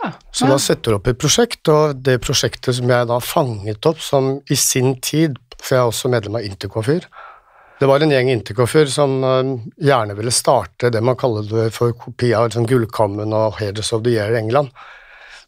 Ah, 0.00 0.14
Så 0.32 0.48
da 0.48 0.56
setter 0.58 0.94
du 0.94 0.98
opp 0.98 1.10
et 1.10 1.20
prosjekt, 1.20 1.68
og 1.68 2.00
det 2.02 2.20
prosjektet 2.24 2.78
som 2.78 2.90
jeg 2.90 3.08
da 3.10 3.18
fanget 3.22 3.86
opp 3.86 4.00
som 4.02 4.38
i 4.50 4.56
sin 4.58 4.96
tid, 5.04 5.36
for 5.60 5.76
jeg 5.76 5.82
er 5.82 5.90
også 5.92 6.10
medlem 6.10 6.40
av 6.40 6.46
Intercoiffure, 6.48 7.04
det 7.80 7.88
var 7.88 8.02
en 8.04 8.12
gjeng 8.12 8.28
Intercoiffure 8.28 8.90
som 8.92 9.22
eh, 9.24 9.52
gjerne 9.88 10.16
ville 10.18 10.32
starte 10.34 10.90
det 10.92 11.00
man 11.04 11.16
kaller 11.20 11.70
for 11.72 11.94
kopi 11.96 12.34
av 12.36 12.48
liksom, 12.48 12.66
Gullkammen 12.68 13.32
og 13.36 13.56
Heders 13.60 13.92
of 13.96 14.02
the 14.04 14.16
Year 14.18 14.34
i 14.34 14.40
England. 14.40 14.72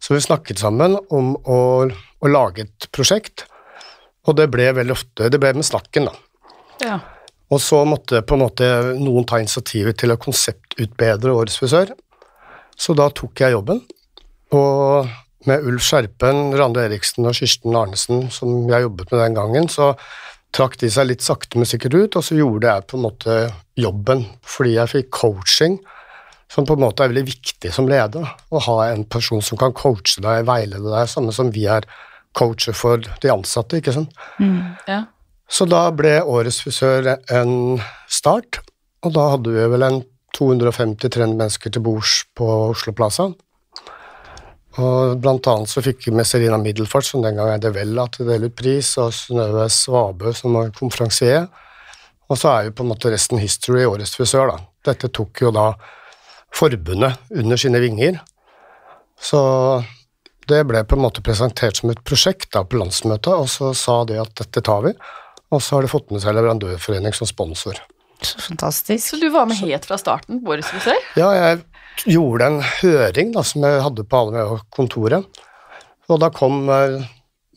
Så 0.03 0.17
vi 0.17 0.23
snakket 0.25 0.59
sammen 0.59 0.97
om 1.15 1.35
å, 1.47 1.59
å 1.87 2.31
lage 2.31 2.67
et 2.67 2.89
prosjekt, 2.95 3.47
og 4.27 4.37
det 4.39 4.49
ble 4.55 4.69
veldig 4.75 4.95
ofte 4.95 5.29
Det 5.31 5.39
ble 5.43 5.51
med 5.57 5.67
snakken, 5.67 6.07
da. 6.11 6.15
ja. 6.83 7.01
Og 7.53 7.61
så 7.61 7.83
måtte 7.85 8.23
på 8.25 8.37
en 8.37 8.45
måte 8.47 8.67
noen 8.97 9.27
ta 9.29 9.37
initiativet 9.43 9.99
til 10.01 10.15
å 10.15 10.21
konseptutbedre 10.21 11.35
Årets 11.37 11.59
frisør. 11.61 11.91
Så 12.73 12.95
da 12.97 13.11
tok 13.13 13.43
jeg 13.45 13.53
jobben, 13.53 13.83
og 14.57 15.11
med 15.45 15.67
Ulf 15.69 15.85
Skjerpen, 15.85 16.55
Rande 16.57 16.87
Eriksen 16.87 17.29
og 17.29 17.37
Kirsten 17.37 17.77
Arnesen, 17.77 18.29
som 18.33 18.71
jeg 18.71 18.87
jobbet 18.87 19.13
med 19.13 19.21
den 19.21 19.37
gangen, 19.37 19.69
så 19.69 19.93
trakk 20.57 20.79
de 20.81 20.91
seg 20.93 21.09
litt 21.11 21.25
sakte, 21.25 21.59
men 21.59 21.69
sikkert 21.69 21.97
ut, 21.97 22.17
og 22.17 22.25
så 22.25 22.37
gjorde 22.39 22.73
jeg 22.73 22.87
på 22.89 22.99
en 22.99 23.05
måte 23.05 23.37
jobben, 23.81 24.25
fordi 24.49 24.77
jeg 24.79 24.93
fikk 24.95 25.13
coaching, 25.19 25.79
som 26.53 26.67
på 26.69 26.77
en 26.77 26.85
måte 26.85 27.05
er 27.05 27.13
veldig 27.13 27.25
viktig 27.31 27.73
som 27.73 27.89
leder. 27.89 28.29
Å 28.53 28.63
ha 28.67 28.79
en 28.91 29.07
person 29.09 29.41
som 29.45 29.61
kan 29.61 29.73
coache 29.77 30.21
deg, 30.21 30.45
veilede 30.49 30.85
deg, 30.85 31.09
samme 31.09 31.33
som 31.33 31.53
vi 31.55 31.65
er 31.71 31.87
coacher 32.37 32.77
for 32.77 33.01
de 33.01 33.33
ansatte, 33.33 33.81
ikke 33.81 33.95
sant. 33.97 34.13
ja. 34.89 35.05
Så 35.53 35.67
da 35.69 35.85
ble 35.93 36.15
Årets 36.25 36.63
frisør 36.65 37.11
en 37.13 37.81
start, 38.09 38.63
og 39.05 39.13
da 39.13 39.27
hadde 39.35 39.53
vi 39.53 39.65
vel 39.75 39.85
en 39.85 39.99
250-300 40.33 41.35
mennesker 41.37 41.75
til 41.75 41.85
bords 41.85 42.23
på 42.37 42.47
Oslo 42.71 42.95
Plaza. 42.97 43.27
Og 44.81 45.19
blant 45.21 45.49
annet 45.53 45.69
så 45.69 45.83
fikk 45.85 46.07
vi 46.07 46.15
med 46.17 46.29
Serina 46.29 46.57
Middelfart, 46.61 47.05
som 47.05 47.25
den 47.25 47.37
gang 47.37 47.51
er 47.53 47.75
vel 47.75 47.99
til 48.15 48.25
å 48.25 48.31
dele 48.31 48.49
ut 48.49 48.57
pris, 48.57 48.95
og 49.03 49.13
Synnøve 49.13 49.67
Svabø, 49.69 50.33
som 50.37 50.57
var 50.57 50.73
konferansier. 50.79 51.51
Og 52.33 52.41
så 52.41 52.49
er 52.55 52.69
jo 52.71 52.77
på 52.79 52.87
en 52.87 52.93
måte 52.95 53.13
resten 53.13 53.41
history 53.43 53.85
Årets 53.85 54.17
frisør, 54.17 54.55
da. 54.55 54.63
Dette 54.89 55.13
tok 55.13 55.45
jo 55.45 55.53
da 55.53 55.75
forbundet 56.55 57.19
under 57.31 57.61
sine 57.61 57.81
vinger. 57.83 58.21
Så 59.21 59.41
det 60.51 60.65
ble 60.69 60.83
på 60.85 60.99
en 60.99 61.05
måte 61.05 61.23
presentert 61.25 61.79
som 61.79 61.93
et 61.93 62.03
prosjekt 62.07 62.51
da 62.55 62.65
på 62.67 62.81
landsmøtet, 62.81 63.33
og 63.33 63.49
så 63.51 63.73
sa 63.79 64.03
de 64.09 64.19
at 64.21 64.35
dette 64.41 64.65
tar 64.65 64.83
vi. 64.87 64.95
Og 65.53 65.63
så 65.63 65.77
har 65.77 65.85
de 65.85 65.93
fått 65.93 66.11
med 66.13 66.23
seg 66.25 66.35
leverandørforening 66.37 67.15
som 67.17 67.29
sponsor. 67.29 67.79
Så 68.23 68.41
fantastisk. 68.41 69.05
Så 69.05 69.19
du 69.21 69.29
var 69.35 69.49
med 69.51 69.59
helt 69.63 69.87
fra 69.87 69.99
starten 70.01 70.41
på 70.43 70.55
Årets 70.55 70.71
frisør? 70.73 70.99
Ja, 71.19 71.31
jeg 71.37 72.15
gjorde 72.15 72.49
en 72.49 72.61
høring 72.63 73.33
da, 73.35 73.43
som 73.47 73.67
jeg 73.67 73.83
hadde 73.85 74.07
på 74.09 74.21
alle 74.21 74.37
med 74.37 74.63
kontoret, 74.75 75.43
og 76.11 76.21
da 76.21 76.31
kom 76.35 76.67
eh, 76.73 77.03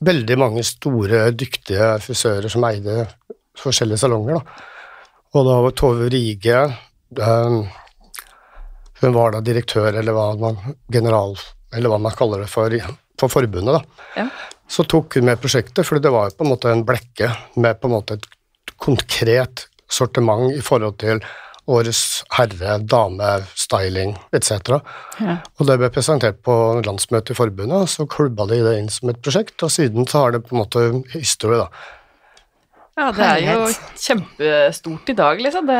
veldig 0.05 0.37
mange 0.39 0.63
store, 0.65 1.29
dyktige 1.37 1.95
frisører 2.03 2.51
som 2.51 2.65
eide 2.67 3.05
forskjellige 3.59 4.03
salonger. 4.03 4.39
Da. 4.39 4.69
Og 5.35 5.47
da 5.47 5.57
var 5.65 5.75
Tove 5.75 6.09
Rige 6.11 6.61
eh, 6.65 7.57
Hun 9.05 9.13
var 9.13 9.35
da 9.35 9.43
direktør, 9.45 9.91
eller 9.93 10.15
hva 10.17 10.31
man, 10.41 10.57
general, 10.91 11.35
eller 11.75 11.91
hva 11.93 12.01
man 12.01 12.15
kaller 12.17 12.41
det 12.41 12.49
for, 12.49 12.73
for 13.21 13.29
forbundet. 13.29 13.77
da. 13.77 14.05
Ja. 14.17 14.27
Så 14.67 14.87
tok 14.89 15.19
hun 15.19 15.27
med 15.29 15.37
prosjektet, 15.41 15.85
for 15.85 16.01
det 16.01 16.09
var 16.13 16.31
jo 16.31 16.37
på 16.39 16.45
en 16.47 16.53
måte 16.55 16.73
en 16.73 16.85
blekke 16.87 17.29
med 17.61 17.77
på 17.77 17.89
en 17.89 17.93
måte 17.99 18.17
et 18.17 18.25
konkret 18.81 19.67
sortiment 19.91 20.49
i 20.55 20.63
forhold 20.65 20.97
til 21.03 21.21
årets 21.69 22.23
herre, 22.35 22.77
dame, 22.85 23.29
styling 23.57 24.13
etc. 24.35 24.77
Ja. 25.21 25.37
Og 25.57 25.69
det 25.69 25.77
ble 25.81 25.89
presentert 25.93 26.41
på 26.45 26.55
landsmøtet 26.85 27.33
i 27.33 27.37
forbundet, 27.37 27.77
og 27.77 27.89
så 27.89 28.05
klubba 28.09 28.45
de 28.49 28.61
det 28.65 28.75
inn 28.79 28.91
som 28.93 29.09
et 29.13 29.21
prosjekt, 29.21 29.57
og 29.65 29.73
siden 29.73 30.09
så 30.09 30.25
har 30.25 30.35
det 30.35 30.43
på 30.45 30.55
en 30.55 30.61
måte 30.61 30.85
historie, 31.15 31.61
da. 31.61 31.69
Ja, 32.95 33.09
det 33.11 33.25
er 33.27 33.39
jo 33.49 33.71
kjempestort 33.99 35.09
i 35.11 35.17
dag, 35.17 35.41
liksom. 35.43 35.65
Det, 35.67 35.79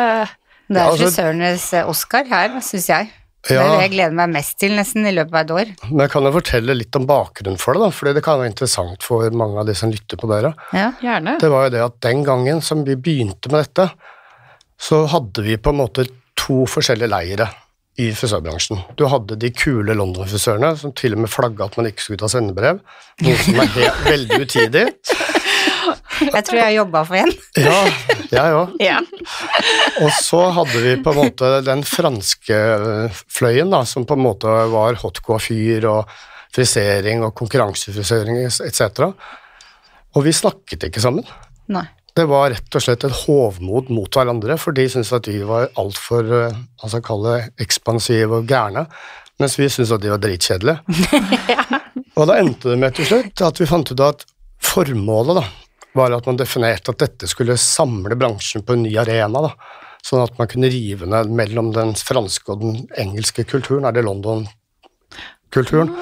Det 0.68 0.78
er 0.78 0.82
Ja, 0.82 0.90
altså- 0.92 1.06
frisørenes 1.12 1.74
eh, 1.74 1.90
Oscar 1.90 2.26
her, 2.30 2.60
syns 2.62 2.88
jeg. 2.90 3.12
Det 3.46 3.60
er 3.62 3.68
det 3.70 3.82
jeg 3.84 3.92
gleder 3.94 4.14
meg 4.18 4.32
mest 4.34 4.56
til 4.58 4.72
nesten 4.74 5.06
i 5.06 5.12
løpet 5.14 5.36
av 5.36 5.42
et 5.44 5.52
år. 5.54 5.74
Men 5.92 6.00
jeg 6.08 6.10
kan 6.16 6.24
jo 6.26 6.32
fortelle 6.34 6.74
litt 6.76 6.96
om 6.98 7.06
bakgrunnen 7.06 7.60
for 7.62 7.78
det, 7.78 7.82
da, 7.84 7.90
fordi 7.94 8.14
det 8.18 8.24
kan 8.26 8.40
være 8.42 8.50
interessant 8.50 9.04
for 9.06 9.30
mange 9.38 9.60
av 9.62 9.68
de 9.68 9.76
som 9.78 9.92
lytter 9.94 10.18
på 10.18 10.30
dere. 10.32 10.56
Ja. 10.74 10.88
gjerne. 11.04 11.36
Det 11.40 11.52
var 11.54 11.68
jo 11.68 11.74
det 11.76 11.84
at 11.86 12.00
den 12.02 12.24
gangen 12.26 12.64
som 12.66 12.82
vi 12.88 12.96
begynte 12.98 13.52
med 13.54 13.68
dette, 13.68 13.92
så 14.82 15.04
hadde 15.08 15.44
vi 15.46 15.60
på 15.62 15.70
en 15.70 15.78
måte 15.84 16.08
to 16.36 16.66
forskjellige 16.66 17.12
leire 17.14 17.48
i 18.02 18.10
frisørbransjen. 18.12 18.82
Du 18.98 19.06
hadde 19.08 19.38
de 19.40 19.52
kule 19.56 19.94
London-frisørene 19.96 20.74
som 20.82 20.92
til 20.98 21.14
og 21.14 21.22
med 21.24 21.30
flagga 21.32 21.70
at 21.70 21.78
man 21.78 21.86
ikke 21.92 22.02
skulle 22.02 22.20
ta 22.20 22.28
sendebrev, 22.28 22.82
noe 23.22 23.38
som 23.46 23.62
er 23.62 23.70
helt, 23.78 24.02
veldig 24.12 24.42
utidig. 24.42 24.86
Jeg 26.22 26.46
tror 26.48 26.60
jeg 26.60 26.78
jobba 26.78 27.02
for 27.08 27.20
en. 27.20 27.34
Ja, 27.60 27.80
jeg 28.32 28.60
òg. 28.60 28.76
Ja. 28.84 29.00
Og 30.04 30.14
så 30.20 30.42
hadde 30.56 30.84
vi 30.84 30.96
på 31.04 31.14
en 31.14 31.20
måte 31.20 31.52
den 31.66 31.84
franske 31.88 32.56
øh, 32.56 33.20
fløyen, 33.32 33.74
da, 33.74 33.84
som 33.88 34.08
på 34.08 34.18
en 34.18 34.26
måte 34.26 34.56
var 34.72 35.00
hot 35.02 35.22
coiffure 35.26 35.92
og 35.92 36.16
frisering 36.56 37.26
og 37.26 37.36
konkurransefrisering 37.36 38.40
etc. 38.46 39.12
Og 40.16 40.26
vi 40.26 40.34
snakket 40.36 40.88
ikke 40.88 41.04
sammen. 41.04 41.28
Nei. 41.72 41.88
Det 42.16 42.24
var 42.32 42.48
rett 42.54 42.78
og 42.78 42.84
slett 42.84 43.04
et 43.04 43.18
hovmod 43.26 43.90
mot 43.92 44.14
hverandre, 44.16 44.56
for 44.62 44.76
de 44.76 44.86
syntes 44.88 45.12
at 45.18 45.28
vi 45.28 45.42
var 45.44 45.68
altfor 45.76 46.30
uh, 46.32 46.62
altså 46.80 47.02
kalle 47.04 47.34
ekspansive 47.60 48.40
og 48.40 48.48
gærne, 48.48 48.86
mens 49.42 49.58
vi 49.60 49.68
syntes 49.68 49.92
at 49.92 50.06
de 50.06 50.14
var 50.14 50.22
dritkjedelige. 50.24 50.80
Og 52.16 52.30
da 52.30 52.38
endte 52.40 52.72
det 52.72 52.80
med 52.80 52.96
til 52.96 53.10
slutt 53.10 53.44
at 53.44 53.60
vi 53.60 53.68
fant 53.68 53.92
ut 53.92 54.04
at 54.06 54.24
formålet 54.64 55.42
da, 55.42 55.44
var 55.96 56.14
at 56.16 56.28
man 56.30 56.40
definerte 56.40 56.94
at 56.94 57.02
dette 57.02 57.30
skulle 57.32 57.58
samle 57.62 58.18
bransjen 58.20 58.66
på 58.66 58.76
en 58.76 58.84
ny 58.86 58.94
arena. 59.02 59.48
da, 59.48 59.54
Sånn 60.06 60.22
at 60.22 60.36
man 60.38 60.50
kunne 60.52 60.70
rive 60.70 61.08
ned 61.10 61.32
mellom 61.34 61.72
den 61.74 61.96
franske 61.98 62.52
og 62.54 62.62
den 62.62 62.84
engelske 63.02 63.46
kulturen, 63.48 63.88
eller 63.90 64.06
London-kulturen. 64.06 65.96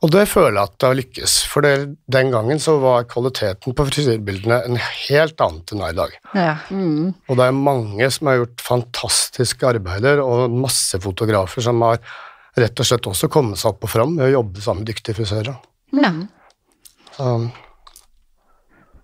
Og 0.00 0.08
det 0.14 0.24
føler 0.30 0.56
jeg 0.56 0.64
at 0.64 0.76
det 0.80 0.88
har 0.88 0.96
lykkes, 0.96 1.34
for 1.50 1.66
det, 1.66 1.72
den 2.10 2.32
gangen 2.32 2.60
så 2.62 2.78
var 2.80 3.04
kvaliteten 3.08 3.76
på 3.76 3.84
frisyrbildene 3.90 4.62
en 4.64 4.78
helt 4.80 5.44
annen 5.44 5.60
enn 5.60 5.68
den 5.68 5.84
er 5.84 5.92
i 5.92 5.98
dag. 5.98 6.16
Ja. 6.32 6.54
Mm. 6.72 7.12
Og 7.28 7.36
det 7.36 7.46
er 7.46 7.58
mange 7.58 8.08
som 8.14 8.30
har 8.30 8.40
gjort 8.40 8.64
fantastiske 8.64 9.68
arbeider, 9.68 10.24
og 10.24 10.56
masse 10.56 10.98
fotografer 11.04 11.68
som 11.68 11.84
har 11.84 12.00
rett 12.58 12.80
og 12.80 12.88
slett 12.88 13.10
også 13.12 13.28
kommet 13.30 13.60
seg 13.60 13.74
opp 13.74 13.84
og 13.86 13.92
fram 13.92 14.16
med 14.16 14.30
å 14.30 14.34
jobbe 14.38 14.64
sammen 14.64 14.82
med 14.82 14.94
dyktige 14.94 15.20
frisører. 15.20 15.60
ja. 16.00 16.14
Så, 17.10 17.34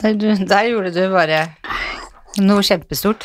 Der, 0.02 0.14
du, 0.20 0.26
der 0.46 0.68
gjorde 0.70 0.90
du 0.92 1.02
bare 1.12 1.38
noe 2.44 2.62
kjempestort. 2.66 3.24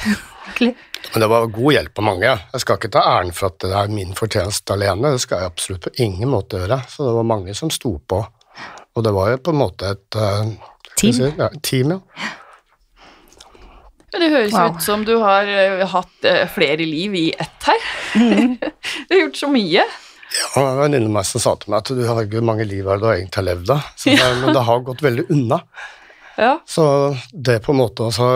men 0.62 1.20
det 1.20 1.28
var 1.28 1.48
god 1.52 1.74
hjelp 1.76 2.00
av 2.00 2.06
mange. 2.08 2.30
Jeg 2.54 2.62
skal 2.64 2.78
ikke 2.80 2.92
ta 2.94 3.02
æren 3.18 3.34
for 3.36 3.50
at 3.52 3.58
det 3.64 3.72
er 3.76 3.92
min 3.92 4.14
fortjeneste 4.16 4.76
alene, 4.78 5.12
det 5.16 5.24
skal 5.26 5.42
jeg 5.44 5.52
absolutt 5.52 5.88
på 5.88 5.94
ingen 6.06 6.32
måte 6.32 6.62
gjøre. 6.62 6.78
Så 6.88 7.08
det 7.10 7.16
var 7.18 7.28
mange 7.28 7.56
som 7.58 7.72
sto 7.74 7.98
på, 8.08 8.22
og 8.96 9.04
det 9.08 9.14
var 9.16 9.34
jo 9.34 9.42
på 9.44 9.52
en 9.56 9.60
måte 9.64 9.92
et 9.98 10.20
eh, 10.20 10.54
Team. 11.02 11.14
Si, 11.18 11.28
ja, 11.40 11.48
team, 11.66 11.92
ja. 11.96 12.00
Men 14.12 14.22
det 14.26 14.30
høres 14.34 14.52
Wow. 14.54 14.74
ut 14.76 14.84
som 14.84 15.06
du 15.08 15.14
har 15.24 15.48
eh, 15.48 15.84
hatt 15.88 16.26
eh, 16.28 16.44
flere 16.52 16.84
liv 16.86 17.14
i 17.16 17.26
ett 17.40 17.68
her. 17.68 17.86
du 19.08 19.16
har 19.16 19.22
gjort 19.24 19.40
så 19.40 19.48
mye. 19.52 19.86
Ja, 20.32 20.62
En 20.62 20.82
venninne 20.84 21.08
av 21.10 21.16
meg 21.16 21.28
som 21.28 21.44
sa 21.44 21.56
til 21.60 21.72
meg 21.74 21.82
at 21.82 21.92
du 21.96 22.04
har 22.08 22.20
ikke 22.24 22.44
mange 22.46 22.68
liv 22.68 22.86
her 22.88 23.00
det 23.00 23.08
du 23.08 23.14
egentlig 23.16 23.40
har 23.42 23.48
levd 23.50 23.74
av, 23.74 23.88
men 24.44 24.54
det 24.56 24.66
har 24.68 24.84
gått 24.88 25.02
veldig 25.04 25.26
unna. 25.34 25.62
Ja. 26.42 26.56
Så 26.66 26.84
det 27.32 27.62
på 27.66 27.74
en 27.74 27.82
måte 27.84 28.08
å 28.08 28.14
så 28.16 28.32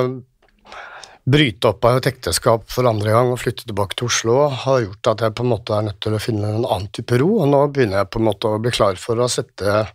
bryte 1.25 1.71
opp 1.71 1.85
av 1.89 1.97
et 1.97 2.07
ekteskap 2.11 2.67
for 2.69 2.85
andre 2.85 3.15
gang 3.15 3.31
og 3.33 3.39
flytte 3.41 3.65
tilbake 3.65 3.97
til 3.97 4.11
Oslo 4.11 4.35
har 4.53 4.83
gjort 4.83 5.09
at 5.15 5.23
jeg 5.25 5.33
på 5.33 5.45
en 5.45 5.51
måte 5.55 5.73
er 5.73 5.87
nødt 5.87 5.97
til 6.05 6.13
å 6.13 6.21
finne 6.21 6.51
en 6.51 6.67
annen 6.67 6.91
type 6.93 7.17
ro, 7.17 7.31
og 7.41 7.49
nå 7.49 7.63
begynner 7.73 8.03
jeg 8.03 8.11
på 8.13 8.21
en 8.21 8.27
måte 8.27 8.51
å 8.51 8.61
bli 8.61 8.73
klar 8.75 8.99
for 9.01 9.17
å 9.17 9.29
sette 9.31 9.87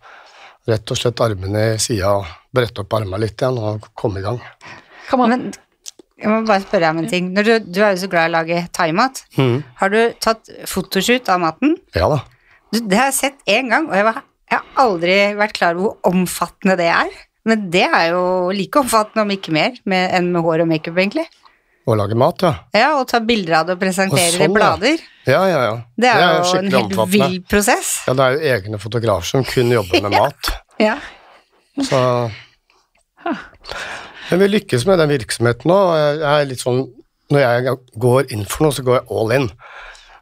rett 0.68 0.92
og 0.92 0.98
slett 0.98 1.22
armene 1.22 1.64
i 1.76 1.80
sida 1.82 2.16
og 2.18 2.26
brette 2.54 2.82
opp 2.82 2.98
armene 2.98 3.22
litt 3.22 3.38
igjen 3.38 3.62
og 3.62 3.86
komme 3.94 4.20
i 4.20 4.26
gang. 4.26 4.42
Kan 5.06 5.22
man 5.22 5.30
Men 5.30 5.46
jeg 6.20 6.28
må 6.28 6.42
bare 6.44 6.60
spørre 6.66 6.84
deg 6.84 6.92
om 6.92 7.00
en 7.00 7.08
ting. 7.08 7.30
Når 7.32 7.46
du, 7.46 7.52
du 7.78 7.80
er 7.80 7.94
jo 7.94 8.02
så 8.02 8.10
glad 8.12 8.26
i 8.26 8.30
å 8.30 8.34
lage 8.34 8.58
thaimat. 8.76 9.22
Mm. 9.38 9.62
Har 9.80 9.94
du 9.94 10.00
tatt 10.20 10.50
fotoshoot 10.68 11.30
av 11.32 11.40
maten? 11.46 11.78
Ja 11.96 12.10
da. 12.12 12.20
Du, 12.74 12.82
det 12.82 12.98
har 12.98 13.08
jeg 13.08 13.16
sett 13.16 13.40
én 13.50 13.72
gang, 13.72 13.88
og 13.88 13.96
jeg, 13.96 14.04
var, 14.06 14.20
jeg 14.50 14.58
har 14.58 14.82
aldri 14.84 15.16
vært 15.38 15.56
klar 15.56 15.78
over 15.78 15.86
hvor 15.86 16.12
omfattende 16.12 16.76
det 16.78 16.90
er. 16.92 17.14
Men 17.48 17.68
det 17.72 17.86
er 17.86 18.10
jo 18.12 18.24
like 18.52 18.82
omfattende, 18.82 19.24
om 19.24 19.30
ikke 19.32 19.54
mer, 19.54 19.78
med, 19.88 20.10
enn 20.16 20.28
med 20.34 20.44
hår 20.44 20.64
og 20.64 20.68
makeup, 20.70 20.98
egentlig. 21.00 21.26
Å 21.88 21.96
lage 21.96 22.16
mat, 22.18 22.42
ja. 22.44 22.52
Ja, 22.76 22.90
Og 23.00 23.06
ta 23.08 23.22
bilder 23.24 23.60
av 23.60 23.70
det 23.70 23.78
og 23.78 23.80
presentere 23.80 24.28
det 24.28 24.36
i 24.36 24.44
sånn, 24.44 24.54
blader. 24.54 25.00
Ja, 25.28 25.40
ja, 25.48 25.60
ja. 25.64 25.72
Det 25.96 26.10
er, 26.12 26.24
jo 26.36 26.60
en 26.60 26.70
helt 26.74 27.00
vill 27.14 27.40
prosess. 27.48 27.94
Ja, 28.06 28.14
det 28.18 28.26
er 28.26 28.36
jo 28.36 28.54
egne 28.54 28.80
fotografer 28.82 29.30
som 29.30 29.46
kun 29.48 29.72
jobber 29.72 30.04
med 30.04 30.16
mat. 30.20 30.52
Ja. 30.80 30.98
Så 31.80 32.00
Men 34.30 34.42
vi 34.42 34.48
lykkes 34.48 34.84
med 34.86 35.00
den 35.00 35.12
virksomheten 35.14 35.70
nå. 35.70 35.78
Jeg 35.96 36.24
er 36.30 36.48
litt 36.48 36.62
sånn 36.62 36.82
Når 37.30 37.42
jeg 37.44 37.74
går 38.02 38.32
inn 38.34 38.44
for 38.48 38.66
noe, 38.66 38.74
så 38.74 38.84
går 38.84 39.00
jeg 39.00 39.06
all 39.16 39.34
in. 39.36 39.48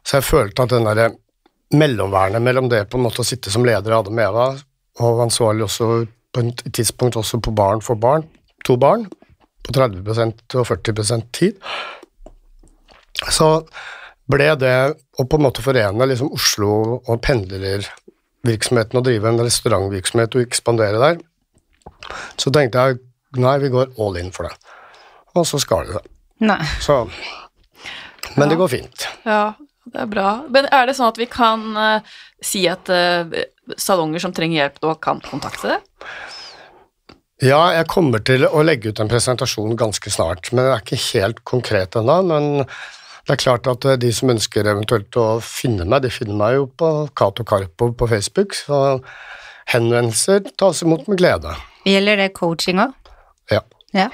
Så 0.05 0.19
jeg 0.19 0.27
følte 0.27 0.65
at 0.65 0.73
den 0.75 0.87
derre 0.87 1.09
mellomvernet 1.73 2.41
mellom 2.41 2.69
det 2.69 2.83
på 2.89 2.97
en 2.97 3.05
måte 3.05 3.21
å 3.21 3.27
sitte 3.27 3.51
som 3.53 3.65
leder 3.65 3.93
av 3.93 4.03
Adam 4.05 4.19
Eva, 4.21 4.45
og 5.05 5.21
ansvarlig 5.25 5.67
også 5.67 5.89
på 6.33 6.43
et 6.45 6.65
tidspunkt 6.73 7.17
også 7.19 7.39
på 7.43 7.53
barn 7.55 7.81
for 7.81 7.99
barn, 7.99 8.27
to 8.65 8.77
barn, 8.77 9.07
på 9.65 9.73
30 9.75 10.03
og 10.59 10.67
40% 10.67 11.29
tid, 11.35 11.57
så 13.29 13.49
ble 14.29 14.51
det 14.61 14.75
å 15.19 15.25
på 15.25 15.39
en 15.39 15.45
måte 15.47 15.63
forene 15.65 16.07
liksom 16.07 16.31
Oslo 16.35 16.71
og 16.99 17.21
pendlervirksomheten 17.25 18.99
og 18.99 19.07
drive 19.07 19.31
en 19.31 19.41
restaurantvirksomhet 19.41 20.37
og 20.37 20.45
ekspandere 20.45 21.01
der, 21.01 21.19
så 22.39 22.53
tenkte 22.53 22.85
jeg 22.85 22.99
nei, 23.41 23.57
vi 23.61 23.71
går 23.73 23.95
all 24.01 24.17
in 24.21 24.31
for 24.33 24.47
det. 24.47 24.53
Og 25.37 25.45
så 25.47 25.59
skal 25.61 25.89
det 25.89 25.97
seg. 25.97 26.05
Men 28.37 28.49
det 28.49 28.57
går 28.59 28.71
fint. 28.71 29.05
Ja, 29.25 29.53
det 29.89 30.03
er 30.05 30.09
bra. 30.09 30.29
Men 30.53 30.69
er 30.73 30.87
det 30.87 30.95
sånn 30.97 31.11
at 31.11 31.19
vi 31.19 31.27
kan 31.29 31.65
eh, 31.77 32.17
si 32.45 32.65
at 32.71 32.89
uh, 32.91 33.27
salonger 33.77 34.23
som 34.23 34.33
trenger 34.35 34.63
hjelp 34.63 34.81
nå, 34.83 34.93
kan 35.03 35.21
kontakte 35.23 35.75
det? 35.75 35.79
Ja, 37.39 37.59
jeg 37.71 37.87
kommer 37.87 38.19
til 38.25 38.43
å 38.43 38.61
legge 38.67 38.91
ut 38.91 38.99
en 38.99 39.11
presentasjon 39.11 39.77
ganske 39.79 40.11
snart, 40.11 40.49
men 40.51 40.65
det 40.65 40.71
er 40.73 40.81
ikke 40.83 41.03
helt 41.13 41.43
konkret 41.47 41.95
ennå. 41.95 42.17
Men 42.27 42.47
det 42.59 43.35
er 43.35 43.39
klart 43.39 43.69
at 43.71 43.85
eh, 43.87 43.99
de 44.01 44.09
som 44.15 44.33
ønsker 44.33 44.67
eventuelt 44.67 45.15
å 45.19 45.27
finne 45.45 45.87
meg, 45.87 46.03
de 46.03 46.11
finner 46.11 46.35
meg 46.35 46.57
jo 46.57 46.65
på 46.81 46.89
Cato 47.15 47.45
Carpo 47.47 47.91
på 47.95 48.09
Facebook, 48.11 48.57
så 48.57 48.99
henvendelser 49.71 50.49
tas 50.59 50.83
imot 50.83 51.07
med 51.07 51.21
glede. 51.21 51.53
Gjelder 51.87 52.25
det 52.25 52.31
coaching 52.35 52.81
òg? 52.83 53.13
Ja. 53.53 53.61
Ja. 53.95 54.09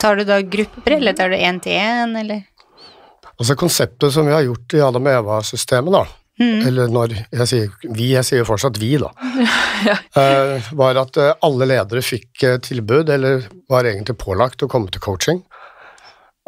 Tar 0.00 0.16
du 0.16 0.24
da 0.24 0.40
grupper, 0.40 0.96
eller 0.96 1.18
tar 1.18 1.34
du 1.34 1.36
én 1.36 1.60
til 1.60 1.76
én, 1.76 2.16
eller? 2.16 2.46
Altså 3.36 3.56
konseptet 3.60 4.14
som 4.14 4.24
vi 4.28 4.32
har 4.32 4.46
gjort 4.46 4.72
i 4.76 4.80
Adam 4.84 5.10
Eva-systemet, 5.10 5.92
da, 5.92 6.06
eller 6.40 6.88
når 6.92 7.14
jeg 7.18 7.48
sier 7.50 7.72
vi, 7.84 8.10
jeg 8.14 8.26
sier 8.26 8.46
fortsatt 8.48 8.78
vi, 8.80 8.94
da, 9.00 9.10
eh, 10.20 10.70
var 10.76 11.00
at 11.02 11.18
eh, 11.20 11.34
alle 11.46 11.68
ledere 11.68 12.02
fikk 12.04 12.44
eh, 12.46 12.58
tilbud, 12.64 13.12
eller 13.12 13.44
var 13.70 13.88
egentlig 13.88 14.16
pålagt 14.20 14.64
å 14.64 14.70
komme 14.70 14.92
til 14.92 15.04
coaching. 15.04 15.42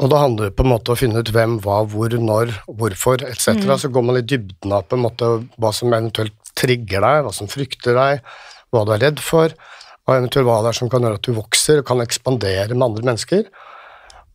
Og 0.03 0.09
da 0.11 0.23
handler 0.23 0.49
det 0.49 0.57
på 0.57 0.65
en 0.65 0.73
måte 0.73 0.95
å 0.95 0.99
finne 0.99 1.21
ut 1.21 1.33
hvem, 1.35 1.59
hva, 1.63 1.83
hvor, 1.93 2.15
når, 2.17 2.55
hvorfor 2.67 3.23
etc. 3.29 3.61
Så 3.79 3.93
går 3.93 4.07
man 4.09 4.19
i 4.19 4.25
dybden 4.25 4.73
av 4.73 4.89
på 4.89 4.97
en 4.97 5.05
måte 5.05 5.29
hva 5.61 5.75
som 5.77 5.93
eventuelt 5.93 6.35
trigger 6.59 7.05
deg, 7.05 7.21
hva 7.27 7.35
som 7.37 7.51
frykter 7.51 7.99
deg, 7.99 8.25
hva 8.73 8.87
du 8.89 8.95
er 8.97 9.05
redd 9.05 9.21
for, 9.23 9.53
og 10.09 10.17
eventuelt 10.17 10.49
hva 10.49 10.63
det 10.65 10.73
er 10.73 10.81
som 10.81 10.91
kan 10.91 11.05
gjøre 11.05 11.21
at 11.21 11.29
du 11.29 11.37
vokser 11.37 11.83
og 11.83 11.87
kan 11.93 12.03
ekspandere 12.03 12.73
med 12.73 12.89
andre 12.89 13.07
mennesker. 13.13 13.45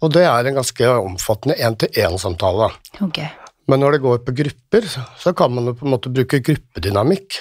Og 0.06 0.14
det 0.14 0.28
er 0.30 0.46
en 0.46 0.62
ganske 0.62 0.94
omfattende 1.02 1.58
én-til-én-samtale. 1.58 2.70
Ok. 3.04 3.24
Men 3.68 3.84
når 3.84 3.98
det 3.98 4.04
går 4.04 4.20
på 4.26 4.36
grupper, 4.36 4.88
så 5.20 5.34
kan 5.36 5.54
man 5.54 5.68
jo 5.70 5.76
på 5.76 5.88
en 5.88 5.94
måte 5.96 6.12
bruke 6.14 6.40
gruppedynamikk. 6.44 7.40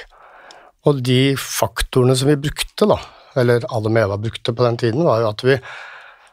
Og 0.87 1.03
de 1.07 1.37
faktorene 1.39 2.17
som 2.19 2.31
vi 2.31 2.39
brukte, 2.47 2.89
da, 2.89 2.99
eller 3.39 3.67
Adam 3.71 3.95
Meva 3.95 4.15
Eva 4.15 4.23
brukte 4.23 4.55
på 4.55 4.67
den 4.67 4.79
tiden, 4.81 5.05
var 5.07 5.23
jo 5.23 5.31
at 5.31 5.45
vi 5.47 5.59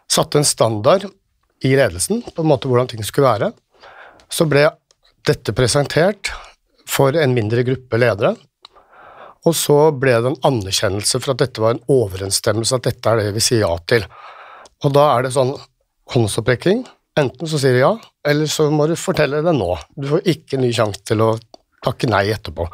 satte 0.10 0.40
en 0.42 0.48
standard 0.48 1.06
i 1.64 1.76
ledelsen, 1.78 2.24
på 2.26 2.44
en 2.44 2.50
måte 2.50 2.70
hvordan 2.70 2.90
ting 2.92 3.06
skulle 3.06 3.30
være. 3.30 3.52
Så 4.30 4.48
ble 4.50 4.66
dette 5.28 5.54
presentert 5.56 6.34
for 6.90 7.16
en 7.16 7.36
mindre 7.36 7.64
gruppe 7.66 8.00
ledere, 8.02 8.34
og 9.44 9.56
så 9.58 9.78
ble 9.92 10.16
det 10.24 10.32
en 10.32 10.44
anerkjennelse 10.48 11.20
for 11.20 11.34
at 11.34 11.42
dette 11.44 11.62
var 11.64 11.76
en 11.76 11.86
overensstemmelse, 11.92 12.78
at 12.78 12.88
dette 12.88 13.12
er 13.12 13.20
det 13.20 13.34
vi 13.36 13.44
sier 13.44 13.66
ja 13.66 13.74
til. 13.90 14.06
Og 14.84 14.94
da 14.96 15.10
er 15.14 15.26
det 15.26 15.34
sånn 15.36 15.52
håndsopprekking. 16.14 16.86
Enten 17.20 17.50
så 17.50 17.60
sier 17.62 17.76
du 17.76 17.82
ja, 17.84 17.92
eller 18.26 18.50
så 18.50 18.70
må 18.74 18.88
du 18.90 18.96
fortelle 18.98 19.44
det 19.46 19.54
nå. 19.54 19.70
Du 19.94 20.08
får 20.10 20.30
ikke 20.34 20.58
ny 20.62 20.72
sjanse 20.74 21.04
til 21.06 21.22
å 21.22 21.36
takke 21.84 22.10
nei 22.10 22.26
etterpå. 22.34 22.66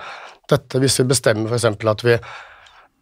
Dette 0.50 0.80
hvis 0.82 1.02
vi 1.02 1.10
bestemmer 1.10 1.52
f.eks. 1.52 1.68
at 1.68 2.06
vi 2.06 2.16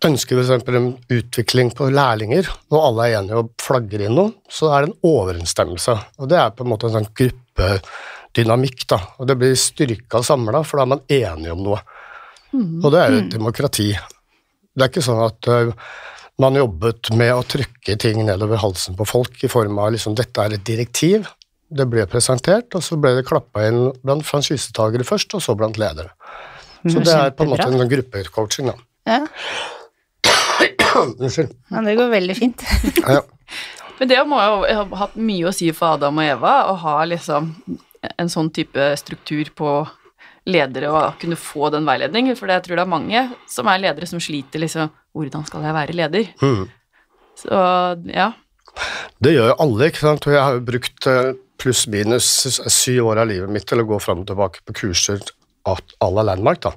ønsker 0.07 0.41
f.eks. 0.41 0.69
en 0.73 0.89
utvikling 1.13 1.71
på 1.77 1.91
lærlinger, 1.93 2.49
og 2.73 2.79
alle 2.79 3.07
er 3.07 3.19
enige 3.19 3.43
og 3.43 3.53
flagger 3.61 4.07
inn 4.07 4.17
noe, 4.17 4.33
så 4.49 4.71
er 4.73 4.85
det 4.85 4.91
en 4.91 5.11
overensstemmelse. 5.11 5.97
Og 6.17 6.31
det 6.31 6.41
er 6.41 6.57
på 6.57 6.65
en 6.65 6.71
måte 6.73 6.89
en 6.89 6.97
sånn 6.97 7.09
gruppedynamikk, 7.21 8.87
da. 8.89 9.01
Og 9.21 9.29
det 9.29 9.37
blir 9.39 9.55
styrka 9.61 10.23
samla, 10.25 10.63
for 10.65 10.81
da 10.81 10.87
er 10.87 10.93
man 10.95 11.05
enige 11.19 11.53
om 11.53 11.63
noe. 11.69 11.81
Mm. 12.53 12.77
Og 12.81 12.91
det 12.93 13.01
er 13.01 13.13
jo 13.13 13.23
et 13.23 13.33
demokrati. 13.37 13.89
Det 14.77 14.85
er 14.85 14.91
ikke 14.91 15.05
sånn 15.05 15.23
at 15.25 15.49
uh, 15.53 15.89
man 16.41 16.57
jobbet 16.57 17.09
med 17.17 17.33
å 17.33 17.45
trykke 17.45 17.97
ting 17.99 18.21
nedover 18.27 18.61
halsen 18.61 18.97
på 18.97 19.07
folk 19.09 19.43
i 19.43 19.49
form 19.51 19.79
av 19.81 19.93
liksom 19.95 20.15
dette 20.17 20.43
er 20.43 20.57
et 20.57 20.65
direktiv. 20.65 21.25
Det 21.67 21.87
ble 21.89 22.05
presentert, 22.07 22.69
og 22.77 22.83
så 22.85 22.95
ble 23.01 23.15
det 23.17 23.25
klappa 23.27 23.65
inn 23.67 23.89
blant 24.03 24.25
franchisetakere 24.25 25.07
først, 25.07 25.33
og 25.35 25.43
så 25.43 25.57
blant 25.57 25.79
ledere. 25.81 26.13
Så 26.85 27.01
det 27.03 27.15
er 27.15 27.33
på 27.35 27.43
en 27.43 27.51
måte 27.51 27.67
en 27.67 27.89
gruppecoaching, 27.91 28.69
da. 28.69 28.77
Ja. 29.09 29.23
Unnskyld. 30.97 31.51
ja, 31.69 31.81
det 31.83 31.97
går 31.97 32.13
veldig 32.13 32.37
fint. 32.37 32.63
Ja. 33.01 33.19
Men 33.97 34.09
det 34.09 34.21
må 34.29 34.39
jo 34.41 34.61
ha 34.61 34.85
hatt 35.01 35.17
mye 35.17 35.49
å 35.49 35.53
si 35.55 35.71
for 35.75 35.97
Adam 35.97 36.21
og 36.21 36.29
Eva, 36.29 36.53
å 36.71 36.77
ha 36.83 36.97
liksom 37.09 37.51
en 38.07 38.29
sånn 38.29 38.51
type 38.53 38.91
struktur 39.01 39.49
på 39.57 39.71
ledere 40.47 40.91
og 40.93 41.17
kunne 41.19 41.37
få 41.39 41.71
den 41.73 41.87
veiledningen, 41.87 42.37
for 42.39 42.51
jeg 42.51 42.63
tror 42.63 42.79
det 42.79 42.85
er 42.85 42.93
mange 42.93 43.23
som 43.51 43.67
er 43.67 43.81
ledere 43.83 44.07
som 44.09 44.21
sliter 44.23 44.63
liksom 44.63 44.93
Hvordan 45.17 45.47
skal 45.47 45.65
jeg 45.67 45.77
være 45.77 45.97
leder? 45.97 46.29
Mm. 46.41 46.67
Så 47.37 47.59
ja. 48.13 48.31
Det 49.23 49.33
gjør 49.33 49.51
jo 49.51 49.59
alle, 49.65 49.89
ikke 49.89 50.03
sant. 50.05 50.27
Og 50.29 50.35
jeg 50.35 50.43
har 50.43 50.57
jo 50.57 50.65
brukt 50.67 51.09
eh, 51.09 51.33
pluss-minus 51.61 52.29
syv 52.69 53.11
år 53.11 53.23
av 53.23 53.31
livet 53.31 53.53
mitt 53.53 53.67
til 53.69 53.81
å 53.81 53.87
gå 53.89 53.99
fram 54.01 54.23
og 54.23 54.29
tilbake 54.29 54.63
på 54.65 54.77
kurser 54.83 55.21
à 55.67 56.09
la 56.13 56.23
Landmark, 56.23 56.61
da. 56.63 56.73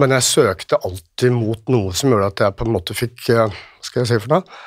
Men 0.00 0.14
jeg 0.16 0.24
søkte 0.24 0.80
alltid 0.80 1.34
mot 1.36 1.68
noe 1.70 1.92
som 1.94 2.10
gjorde 2.10 2.30
at 2.32 2.40
jeg 2.40 2.56
på 2.58 2.66
en 2.66 2.74
måte 2.74 2.96
fikk 2.96 3.28
eh, 3.30 3.50
Hva 3.52 3.86
skal 3.86 4.02
jeg 4.02 4.10
si 4.10 4.20
for 4.24 4.38
noe? 4.38 4.60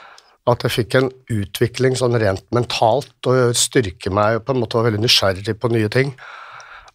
At 0.46 0.62
jeg 0.62 0.76
fikk 0.76 0.98
en 1.00 1.10
utvikling 1.34 1.96
sånn 1.98 2.18
rent 2.22 2.46
mentalt 2.54 3.30
og 3.32 3.58
styrke 3.58 4.14
meg 4.14 4.38
og 4.38 4.46
på 4.46 4.54
en 4.54 4.62
måte 4.62 4.78
var 4.78 4.92
veldig 4.92 5.02
nysgjerrig 5.02 5.56
på 5.58 5.72
nye 5.74 5.90
ting. 5.90 6.14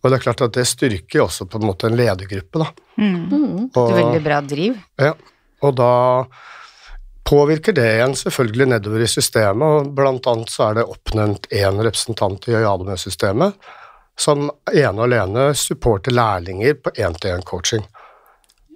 Og 0.00 0.06
det 0.06 0.20
er 0.20 0.22
klart 0.22 0.44
at 0.46 0.54
det 0.54 0.68
styrker 0.70 1.24
også 1.24 1.48
på 1.50 1.58
en 1.58 1.66
måte 1.66 1.90
en 1.90 1.98
ledergruppe, 1.98 2.62
da. 2.62 2.68
Mm. 2.94 3.24
Og, 3.34 3.74
det 3.74 3.82
er 3.82 3.98
veldig 3.98 4.22
bra 4.24 4.38
driv. 4.46 4.78
Ja, 5.02 5.16
og 5.60 5.76
da 5.78 5.92
påvirker 7.30 7.76
det 7.76 7.86
igjen 7.96 8.16
selvfølgelig 8.18 8.66
nedover 8.72 9.04
i 9.04 9.10
systemet, 9.10 9.66
og 9.66 9.92
blant 9.94 10.26
annet 10.30 10.50
så 10.50 10.70
er 10.70 10.80
det 10.80 10.88
oppnevnt 10.90 11.46
én 11.54 11.78
representant 11.78 12.48
i 12.50 12.56
Øyademø-systemet 12.58 13.70
som 14.20 14.50
ene 14.72 14.98
og 14.98 15.06
alene 15.06 15.50
supporter 15.56 16.14
lærlinger 16.14 16.76
på 16.82 16.92
én-til-én-coaching. 16.98 17.84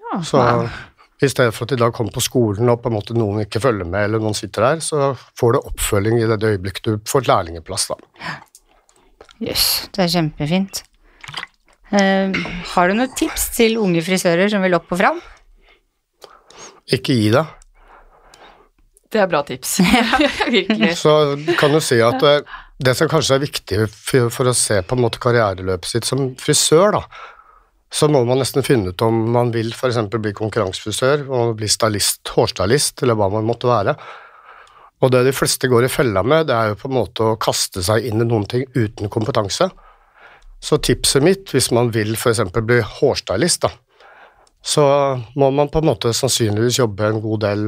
Ja, 0.00 0.22
Så 0.22 0.40
i 1.22 1.28
stedet 1.28 1.54
for 1.54 1.64
at 1.64 1.74
de 1.74 1.80
da 1.80 1.90
kommer 1.94 2.14
på 2.14 2.22
skolen 2.24 2.70
og 2.70 2.80
på 2.82 2.90
en 2.90 2.96
måte 2.96 3.16
noen 3.16 3.44
ikke 3.44 3.62
følger 3.64 3.88
med, 3.88 4.08
eller 4.08 4.22
noen 4.22 4.36
sitter 4.36 4.68
der, 4.68 4.80
så 4.84 5.12
får 5.38 5.54
du 5.54 5.60
oppfølging 5.60 6.18
i 6.20 6.26
det 6.30 6.40
øyeblikket 6.42 6.88
du 6.88 6.96
får 7.08 7.28
lærlingeplass, 7.28 7.90
da. 7.92 7.98
Jøss, 9.42 9.50
yes, 9.50 9.68
det 9.94 10.04
er 10.04 10.12
kjempefint. 10.14 10.82
Uh, 11.94 12.34
har 12.74 12.88
du 12.88 12.96
noen 12.96 13.12
tips 13.18 13.50
til 13.54 13.76
unge 13.78 14.02
frisører 14.02 14.48
som 14.50 14.64
vil 14.64 14.76
opp 14.78 14.90
og 14.94 15.00
fram? 15.00 15.20
Ikke 16.92 17.16
gi 17.16 17.30
deg. 17.32 17.52
Det 19.14 19.20
er 19.22 19.28
bra 19.30 19.44
tips. 19.46 19.78
Virkelig. 20.56 20.96
Så 20.98 21.12
kan 21.60 21.72
du 21.72 21.80
si 21.84 22.00
at 22.02 22.22
eh, 22.26 22.56
det 22.82 22.96
som 22.98 23.08
kanskje 23.10 23.38
er 23.38 23.44
viktig 23.44 23.78
for, 23.92 24.26
for 24.34 24.50
å 24.50 24.56
se 24.58 24.80
på 24.82 24.96
en 24.96 25.04
måte 25.04 25.22
karriereløpet 25.22 25.86
sitt 25.86 26.08
som 26.08 26.32
frisør, 26.40 26.98
da, 26.98 27.04
så 27.94 28.08
må 28.10 28.24
man 28.26 28.40
nesten 28.42 28.66
finne 28.66 28.90
ut 28.90 29.04
om 29.06 29.20
man 29.36 29.52
vil 29.54 29.70
f.eks. 29.70 30.00
bli 30.10 30.34
konkurransefrisør, 30.34 31.28
og 31.30 31.54
bli 31.60 31.70
stylist, 31.70 32.26
hårstylist, 32.34 33.04
eller 33.04 33.18
hva 33.20 33.30
man 33.36 33.46
måtte 33.46 33.70
være. 33.70 33.94
Og 35.04 35.12
det 35.14 35.22
de 35.28 35.34
fleste 35.36 35.70
går 35.70 35.86
i 35.86 35.92
fella 35.92 36.24
med, 36.26 36.48
det 36.48 36.56
er 36.56 36.72
jo 36.72 36.80
på 36.80 36.90
en 36.90 36.96
måte 36.98 37.28
å 37.28 37.38
kaste 37.38 37.84
seg 37.86 38.08
inn 38.08 38.24
i 38.24 38.26
noen 38.26 38.48
ting 38.50 38.66
uten 38.74 39.12
kompetanse. 39.12 39.70
Så 40.64 40.80
tipset 40.82 41.22
mitt, 41.22 41.46
hvis 41.54 41.70
man 41.76 41.92
vil 41.94 42.16
f.eks. 42.18 42.42
bli 42.56 42.80
hårstylist, 42.82 43.68
da, 43.68 43.70
så 44.64 44.84
må 45.36 45.50
man 45.52 45.68
på 45.68 45.82
en 45.82 45.90
måte 45.90 46.12
sannsynligvis 46.16 46.80
jobbe 46.80 47.08
en 47.08 47.20
god 47.20 47.42
del 47.44 47.64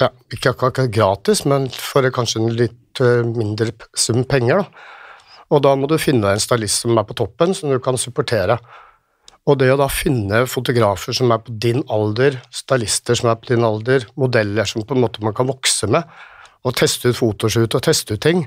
ja, 0.00 0.10
Ikke 0.32 0.52
akkurat 0.52 0.92
gratis, 0.92 1.44
men 1.48 1.68
for 1.72 2.04
kanskje 2.12 2.40
en 2.42 2.56
litt 2.56 3.00
eh, 3.00 3.22
mindre 3.24 3.72
sum 3.96 4.24
penger. 4.28 4.64
da. 4.64 4.92
Og 5.54 5.62
da 5.62 5.74
må 5.78 5.88
du 5.88 5.96
finne 6.00 6.32
en 6.32 6.42
stylist 6.42 6.84
som 6.84 6.98
er 6.98 7.06
på 7.06 7.16
toppen, 7.16 7.54
som 7.54 7.70
du 7.70 7.78
kan 7.80 7.96
supportere. 8.00 8.58
Og 9.46 9.60
det 9.60 9.70
å 9.70 9.78
da 9.78 9.86
finne 9.92 10.42
fotografer 10.50 11.14
som 11.14 11.30
er 11.30 11.42
på 11.44 11.54
din 11.62 11.84
alder, 11.92 12.40
stylister 12.50 13.18
som 13.18 13.30
er 13.30 13.38
på 13.38 13.52
din 13.52 13.64
alder, 13.64 14.08
modeller 14.18 14.66
som 14.66 14.82
på 14.82 14.96
en 14.96 15.04
måte 15.04 15.22
man 15.24 15.36
kan 15.36 15.46
vokse 15.48 15.86
med, 15.88 16.02
og 16.66 16.74
teste 16.74 17.12
ut 17.12 17.20
fotoshoot 17.20 17.78
og 17.78 17.84
teste 17.86 18.16
ut 18.16 18.24
ting, 18.24 18.42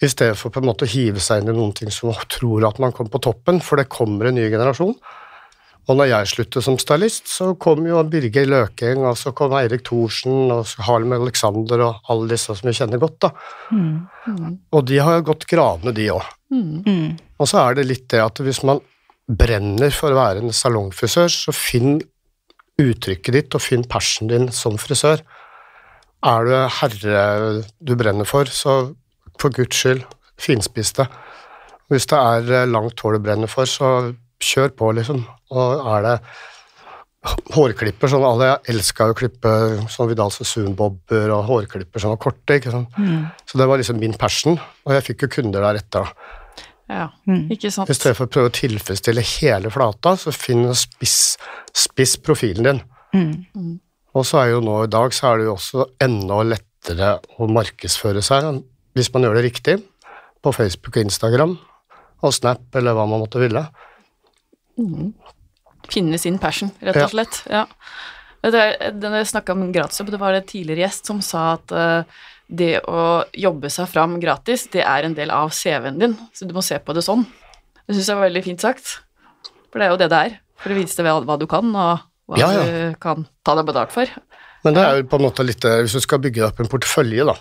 i 0.00 0.08
stedet 0.08 0.38
for 0.40 0.48
på 0.48 0.62
en 0.62 0.70
måte 0.70 0.86
å 0.86 0.90
hive 0.90 1.20
seg 1.20 1.42
inn 1.42 1.52
i 1.52 1.56
noen 1.58 1.74
ting 1.76 1.92
som 1.92 2.14
tror 2.32 2.64
at 2.70 2.80
man 2.80 2.94
kommer 2.96 3.12
på 3.12 3.20
toppen, 3.26 3.60
for 3.60 3.76
det 3.76 3.90
kommer 3.92 4.30
en 4.30 4.38
ny 4.40 4.46
generasjon. 4.48 4.94
Og 5.90 5.96
når 5.98 6.06
jeg 6.06 6.28
sluttet 6.30 6.62
som 6.62 6.76
stylist, 6.78 7.26
så 7.32 7.48
kom 7.58 7.82
jo 7.88 8.02
Birger 8.06 8.46
Løking, 8.46 9.02
og 9.08 9.16
så 9.18 9.32
kom 9.34 9.56
Eirik 9.58 9.82
Thorsen, 9.88 10.52
og 10.54 10.68
Harlem 10.86 11.16
Alexander 11.16 11.82
og 11.88 12.12
alle 12.12 12.30
disse 12.30 12.54
som 12.54 12.68
vi 12.68 12.76
kjenner 12.76 13.00
godt, 13.02 13.16
da. 13.24 13.30
Mm. 13.74 13.96
Mm. 14.28 14.52
Og 14.76 14.86
de 14.86 15.00
har 15.02 15.18
jo 15.18 15.26
gått 15.32 15.48
gravende, 15.50 15.94
de 15.96 16.06
òg. 16.14 16.28
Mm. 16.54 17.18
Og 17.40 17.50
så 17.50 17.64
er 17.64 17.80
det 17.80 17.88
litt 17.88 18.06
det 18.12 18.22
at 18.22 18.38
hvis 18.44 18.62
man 18.66 18.82
brenner 19.30 19.90
for 19.94 20.14
å 20.14 20.20
være 20.20 20.44
en 20.44 20.54
salongfrisør, 20.54 21.30
så 21.32 21.54
finn 21.54 21.98
uttrykket 22.80 23.34
ditt, 23.34 23.58
og 23.58 23.64
finn 23.64 23.82
passionen 23.90 24.30
din 24.30 24.54
som 24.54 24.78
frisør. 24.80 25.26
Er 26.30 26.46
du 26.46 26.56
herre 26.78 27.20
du 27.82 27.96
brenner 27.98 28.28
for, 28.28 28.46
så 28.46 28.92
for 29.40 29.54
guds 29.56 29.82
skyld, 29.82 30.04
finspiss 30.40 30.94
det. 31.00 31.10
Hvis 31.90 32.06
det 32.10 32.18
er 32.18 32.68
langt 32.70 33.00
hår 33.02 33.16
du 33.16 33.24
brenner 33.26 33.50
for, 33.50 33.66
så 33.66 34.12
kjør 34.40 34.72
på, 34.76 34.90
liksom. 34.96 35.22
Og 35.52 35.86
er 35.94 36.06
det 36.06 36.14
hårklipper 37.52 38.08
sånn 38.08 38.24
Alle 38.24 38.54
elska 38.70 39.10
å 39.10 39.16
klippe 39.16 39.50
sånn 39.92 40.08
Vidal 40.08 40.30
Sassoon-bobber 40.32 41.32
og 41.34 41.42
hårklipper 41.50 42.00
som 42.00 42.14
var 42.14 42.20
korte. 42.22 42.56
ikke 42.56 42.72
sant? 42.72 42.94
Mm. 42.96 43.26
Så 43.44 43.58
det 43.60 43.66
var 43.68 43.80
liksom 43.80 43.98
min 44.00 44.14
passion, 44.16 44.56
og 44.86 44.94
jeg 44.96 45.04
fikk 45.10 45.26
jo 45.26 45.32
kunder 45.36 45.60
der 45.66 45.80
etter. 45.82 46.12
Ja, 46.90 47.10
Mm. 47.28 47.48
ikke 47.52 47.70
sant. 47.70 47.90
I 47.90 47.94
stedet 47.94 48.16
for 48.16 48.26
å 48.26 48.30
prøve 48.30 48.48
å 48.50 48.56
tilfredsstille 48.56 49.22
hele 49.22 49.70
flata, 49.70 50.16
så 50.16 50.32
finn 50.34 50.64
og 50.66 50.74
spiss, 50.74 51.36
spiss 51.72 52.16
profilen 52.16 52.64
din. 52.64 52.80
Mm. 53.14 53.78
Og 54.14 54.24
så 54.26 54.40
er 54.42 54.50
jo 54.50 54.60
nå 54.60 54.84
i 54.84 54.90
dag 54.90 55.12
så 55.12 55.28
er 55.30 55.38
det 55.38 55.44
jo 55.46 55.54
også 55.54 55.84
enda 56.00 56.40
lettere 56.42 57.20
å 57.38 57.46
markedsføre 57.46 58.22
seg 58.22 58.64
hvis 58.96 59.12
man 59.14 59.22
gjør 59.22 59.34
det 59.38 59.44
riktig, 59.44 59.76
på 60.42 60.50
Facebook 60.56 60.96
og 60.96 61.04
Instagram 61.04 61.58
og 62.24 62.32
Snap 62.34 62.74
eller 62.74 62.92
hva 62.96 63.06
man 63.06 63.20
måtte 63.20 63.38
ville. 63.38 63.62
Finne 65.90 66.18
sin 66.22 66.38
passion, 66.38 66.70
rett 66.84 67.00
og 67.02 67.12
slett. 67.14 67.42
Ja. 67.50 67.66
Det 68.40 68.64
den 68.96 69.16
jeg 69.18 69.28
snakka 69.28 69.52
om 69.56 69.68
gratisjobb, 69.74 70.12
det 70.14 70.20
var 70.20 70.36
en 70.36 70.46
tidligere 70.48 70.86
gjest 70.86 71.10
som 71.10 71.18
sa 71.24 71.54
at 71.58 71.74
uh, 71.76 72.20
det 72.50 72.80
å 72.88 73.22
jobbe 73.36 73.70
seg 73.70 73.88
fram 73.90 74.16
gratis, 74.22 74.66
det 74.72 74.82
er 74.82 75.06
en 75.06 75.16
del 75.16 75.32
av 75.34 75.52
CV-en 75.54 76.00
din, 76.00 76.16
så 76.34 76.48
du 76.48 76.54
må 76.56 76.64
se 76.64 76.78
på 76.82 76.96
det 76.96 77.04
sånn. 77.06 77.26
Det 77.84 77.94
syns 77.94 78.08
jeg 78.10 78.18
var 78.18 78.28
veldig 78.28 78.44
fint 78.46 78.64
sagt, 78.64 78.94
for 79.70 79.80
det 79.80 79.86
er 79.86 79.92
jo 79.92 80.00
det 80.00 80.10
det 80.12 80.22
er. 80.26 80.38
For 80.60 80.72
å 80.72 80.78
vise 80.78 80.98
deg 80.98 81.28
hva 81.28 81.36
du 81.40 81.46
kan, 81.50 81.70
og 81.70 82.06
hva 82.30 82.40
Ja, 82.40 82.50
ja. 82.54 82.64
du 82.64 82.98
kan 83.02 83.24
ta 83.46 83.56
deg 83.58 83.68
betalt 83.70 83.94
for. 83.94 84.10
Men 84.64 84.76
det 84.76 84.82
er 84.84 84.98
jo 84.98 85.08
på 85.08 85.20
en 85.20 85.24
måte 85.24 85.44
litt 85.46 85.64
eh, 85.64 85.78
Hvis 85.80 85.94
du 85.96 86.02
skal 86.04 86.20
bygge 86.20 86.44
opp 86.50 86.58
en 86.60 86.68
portefølje, 86.68 87.24
da, 87.24 87.36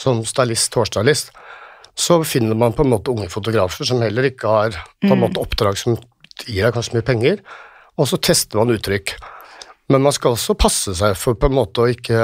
som 0.00 0.22
stylist, 0.28 0.76
hårstylist, 0.78 1.32
så 1.98 2.20
finner 2.24 2.56
man 2.56 2.72
på 2.76 2.84
en 2.84 2.92
måte 2.92 3.12
unge 3.12 3.26
fotografer 3.32 3.88
som 3.88 4.00
heller 4.04 4.28
ikke 4.30 4.48
har 4.48 4.76
på 5.02 5.10
en 5.10 5.20
måte 5.20 5.42
oppdrag 5.42 5.76
som 5.80 5.98
gir 6.46 6.64
deg 6.66 6.74
kanskje 6.76 6.96
mye 6.98 7.06
penger, 7.06 7.42
og 8.00 8.08
så 8.08 8.18
tester 8.22 8.60
man 8.60 8.72
uttrykk. 8.74 9.14
Men 9.90 10.04
man 10.06 10.14
skal 10.14 10.36
også 10.36 10.54
passe 10.58 10.94
seg 10.94 11.16
for 11.18 11.34
på 11.34 11.48
en 11.50 11.56
måte 11.58 11.82
å 11.82 11.90
ikke 11.90 12.20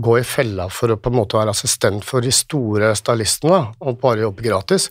gå 0.00 0.18
i 0.20 0.24
fella 0.24 0.68
for 0.72 0.92
å 0.94 0.98
på 1.00 1.10
en 1.12 1.16
måte 1.18 1.36
være 1.36 1.52
assistent 1.52 2.04
for 2.08 2.24
de 2.24 2.30
store 2.32 2.92
stylistene 2.96 3.52
da, 3.52 3.62
og 3.84 3.98
bare 4.00 4.22
jobbe 4.26 4.44
gratis. 4.46 4.88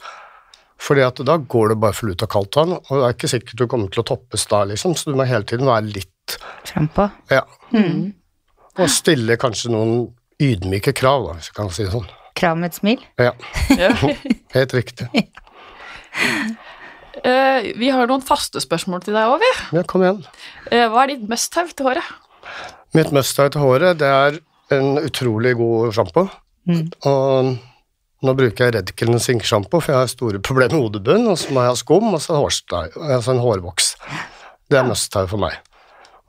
Fordi 0.80 1.04
at 1.04 1.18
da 1.28 1.36
går 1.42 1.74
det 1.74 1.80
bare 1.82 1.96
for 1.98 2.08
lut 2.08 2.22
og 2.24 2.30
kaldt 2.32 2.56
vann, 2.56 2.76
og 2.78 2.92
det 2.94 3.02
er 3.08 3.16
ikke 3.18 3.30
sikkert 3.34 3.60
du 3.60 3.66
kommer 3.68 3.90
til 3.92 4.04
å 4.04 4.08
toppes 4.14 4.46
da, 4.52 4.62
liksom, 4.70 4.94
så 4.96 5.12
du 5.12 5.18
må 5.20 5.26
hele 5.28 5.44
tiden 5.50 5.68
være 5.70 5.90
litt 5.92 6.38
Frampå. 6.70 7.08
Ja. 7.34 7.42
Mm. 7.74 8.12
Og 8.80 8.90
stille 8.94 9.36
kanskje 9.42 9.72
noen 9.74 9.96
ydmyke 10.40 10.94
krav, 10.96 11.26
da, 11.26 11.34
hvis 11.40 11.50
jeg 11.50 11.56
kan 11.58 11.72
si 11.74 11.84
det 11.88 11.92
sånn. 11.96 12.06
Krav 12.40 12.60
med 12.62 12.70
et 12.72 12.78
smil. 12.78 13.02
Ja, 13.20 13.34
Ja. 13.82 13.90
helt 14.54 14.76
riktig. 14.78 15.10
Eh, 17.24 17.72
vi 17.80 17.90
har 17.94 18.10
noen 18.10 18.24
faste 18.26 18.62
spørsmål 18.64 19.04
til 19.06 19.18
deg 19.18 19.32
òg, 19.32 19.40
vi. 19.44 19.52
Ja, 19.78 19.86
kom 19.88 20.04
igjen. 20.06 20.22
Uh, 20.70 20.86
hva 20.92 21.04
er 21.04 21.14
ditt 21.14 21.26
must-have 21.32 21.74
til 21.76 21.90
håret? 21.90 22.12
Mitt 22.98 23.12
must-have 23.16 23.54
til 23.54 23.64
håret, 23.64 24.00
det 24.02 24.10
er 24.10 24.40
en 24.76 25.00
utrolig 25.02 25.56
god 25.60 25.94
sjampo. 25.98 26.28
Mm. 26.70 26.86
Og 27.10 27.56
nå 28.26 28.36
bruker 28.36 28.68
jeg 28.68 28.76
Redken 28.76 29.20
sinkesjampo, 29.24 29.80
for 29.82 29.94
jeg 29.94 30.04
har 30.04 30.12
store 30.12 30.42
problemer 30.44 30.76
med 30.76 30.86
hodebunnen, 30.86 31.32
og 31.32 31.40
så 31.40 31.54
må 31.56 31.64
jeg 31.64 31.74
ha 31.74 31.80
skum, 31.80 32.12
og 32.14 32.22
så 32.24 32.38
hårsteg, 32.40 32.98
altså 33.00 33.36
en 33.36 33.44
hårvoks. 33.44 33.94
Det 34.70 34.80
er 34.80 34.88
must-have 34.88 35.32
for 35.32 35.42
meg. 35.42 35.58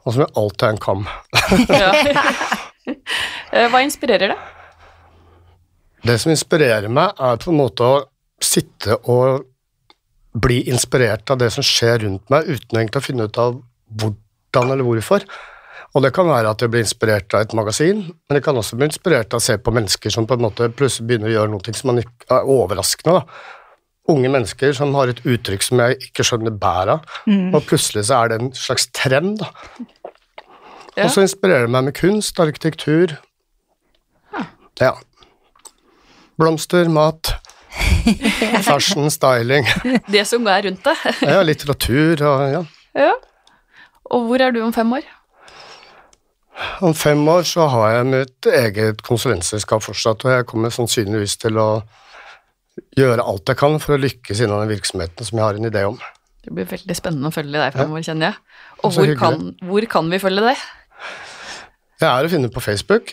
Og 0.04 0.12
så 0.12 0.20
må 0.20 0.26
jeg 0.26 0.36
alltid 0.42 0.66
ha 0.66 0.72
en 0.74 0.84
kam. 0.88 1.06
Eh, 3.50 3.66
hva 3.70 3.80
inspirerer 3.84 4.32
deg? 4.32 4.38
Det 6.06 6.14
som 6.22 6.30
inspirerer 6.32 6.90
meg, 6.90 7.18
er 7.18 7.38
på 7.42 7.50
en 7.52 7.58
måte 7.58 7.86
å 7.86 7.96
sitte 8.42 8.96
og 9.10 9.44
bli 10.32 10.62
inspirert 10.70 11.30
av 11.30 11.40
det 11.40 11.50
som 11.54 11.64
skjer 11.66 12.04
rundt 12.04 12.28
meg, 12.30 12.46
uten 12.46 12.78
egentlig 12.78 13.00
å 13.00 13.06
finne 13.06 13.26
ut 13.26 13.38
av 13.40 13.56
hvordan 14.00 14.74
eller 14.74 14.86
hvorfor. 14.86 15.24
Og 15.90 16.04
det 16.04 16.12
kan 16.14 16.28
være 16.30 16.52
at 16.52 16.62
jeg 16.62 16.70
blir 16.70 16.84
inspirert 16.84 17.34
av 17.34 17.42
et 17.42 17.54
magasin, 17.58 18.04
men 18.06 18.38
jeg 18.38 18.44
kan 18.46 18.58
også 18.58 18.78
bli 18.78 18.86
inspirert 18.86 19.34
av 19.34 19.40
å 19.40 19.42
se 19.42 19.56
på 19.58 19.72
mennesker 19.74 20.14
som 20.14 20.28
på 20.28 20.36
en 20.38 20.44
måte 20.44 20.68
plutselig 20.70 21.08
begynner 21.08 21.32
å 21.32 21.34
gjøre 21.34 21.52
noe 21.56 21.74
som 21.74 21.98
er 21.98 22.04
overraskende. 22.38 23.18
da. 23.18 23.56
Unge 24.10 24.30
mennesker 24.30 24.72
som 24.74 24.94
har 24.94 25.10
et 25.10 25.22
uttrykk 25.26 25.66
som 25.66 25.82
jeg 25.82 25.98
ikke 26.08 26.26
skjønner 26.26 26.54
bæret 26.62 26.94
av, 26.94 27.18
og 27.54 27.66
plutselig 27.66 28.06
så 28.06 28.22
er 28.22 28.30
det 28.30 28.38
en 28.40 28.52
slags 28.54 28.86
trend. 28.94 29.42
da. 29.42 29.50
Ja. 30.96 31.04
Og 31.04 31.10
så 31.14 31.26
inspirerer 31.26 31.66
det 31.66 31.74
meg 31.74 31.84
med 31.88 31.94
kunst, 31.98 32.38
arkitektur. 32.42 33.16
Ja. 34.80 34.94
Blomster, 36.38 36.88
mat, 36.88 37.34
fashion, 38.68 39.10
styling. 39.10 39.66
Det 40.14 40.24
som 40.28 40.46
er 40.50 40.66
rundt 40.68 40.84
deg. 40.86 41.06
Ja, 41.32 41.40
litteratur 41.46 42.24
og 42.26 42.44
ja. 42.54 42.62
ja. 42.98 43.14
Og 44.10 44.28
hvor 44.28 44.42
er 44.42 44.54
du 44.54 44.62
om 44.64 44.74
fem 44.74 44.92
år? 44.98 45.06
Om 46.84 46.94
fem 46.98 47.20
år 47.30 47.46
så 47.48 47.68
har 47.72 47.94
jeg 47.94 48.08
mitt 48.10 48.48
eget 48.50 49.00
konsulentselskap 49.06 49.84
fortsatt, 49.84 50.26
og 50.26 50.34
jeg 50.34 50.48
kommer 50.50 50.72
sannsynligvis 50.74 51.38
til 51.40 51.60
å 51.60 51.68
gjøre 52.96 53.24
alt 53.24 53.48
jeg 53.48 53.60
kan 53.60 53.78
for 53.80 53.96
å 53.96 54.00
lykkes 54.00 54.42
innen 54.42 54.64
den 54.64 54.74
virksomheten 54.74 55.26
som 55.26 55.38
jeg 55.38 55.46
har 55.46 55.60
en 55.60 55.70
idé 55.70 55.86
om. 55.88 55.96
Det 56.40 56.52
blir 56.56 56.68
veldig 56.68 56.96
spennende 56.96 57.30
å 57.30 57.34
følge 57.34 57.60
deg 57.60 57.74
fremover, 57.76 58.04
kjenner 58.04 58.30
jeg. 58.30 58.60
Og 58.84 58.94
hvor 58.96 59.10
kan, 59.20 59.42
hvor 59.68 59.86
kan 59.92 60.12
vi 60.12 60.20
følge 60.20 60.44
deg? 60.44 60.62
Jeg 62.00 62.08
er 62.08 62.26
å 62.26 62.32
finne 62.32 62.48
på 62.52 62.62
Facebook. 62.64 63.12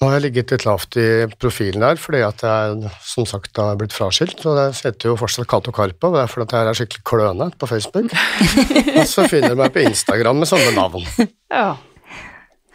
Nå 0.00 0.08
har 0.08 0.14
jeg 0.16 0.24
ligget 0.30 0.52
litt 0.54 0.62
lavt 0.64 0.96
i 0.96 1.08
profilen 1.36 1.82
der, 1.84 1.98
fordi 2.00 2.22
at 2.24 2.40
jeg 2.40 2.92
som 3.04 3.26
sagt 3.28 3.58
har 3.60 3.74
blitt 3.76 3.92
fraskilt. 3.92 4.38
Og 4.48 4.56
det 4.56 4.70
heter 4.78 5.10
jo 5.10 5.16
fortsatt 5.20 5.48
Cato 5.50 5.74
Carpo, 5.76 6.08
og 6.08 6.16
det 6.16 6.22
er 6.22 6.30
fordi 6.32 6.46
at 6.46 6.54
jeg 6.56 6.70
er 6.70 6.78
skikkelig 6.78 7.04
kløne 7.10 7.48
på 7.60 7.68
Facebook. 7.68 8.14
og 8.96 9.02
så 9.10 9.26
finner 9.28 9.52
du 9.52 9.60
meg 9.60 9.74
på 9.74 9.82
Instagram 9.84 10.40
med 10.40 10.48
sånne 10.48 10.72
navn. 10.72 11.04
Ja. 11.52 11.66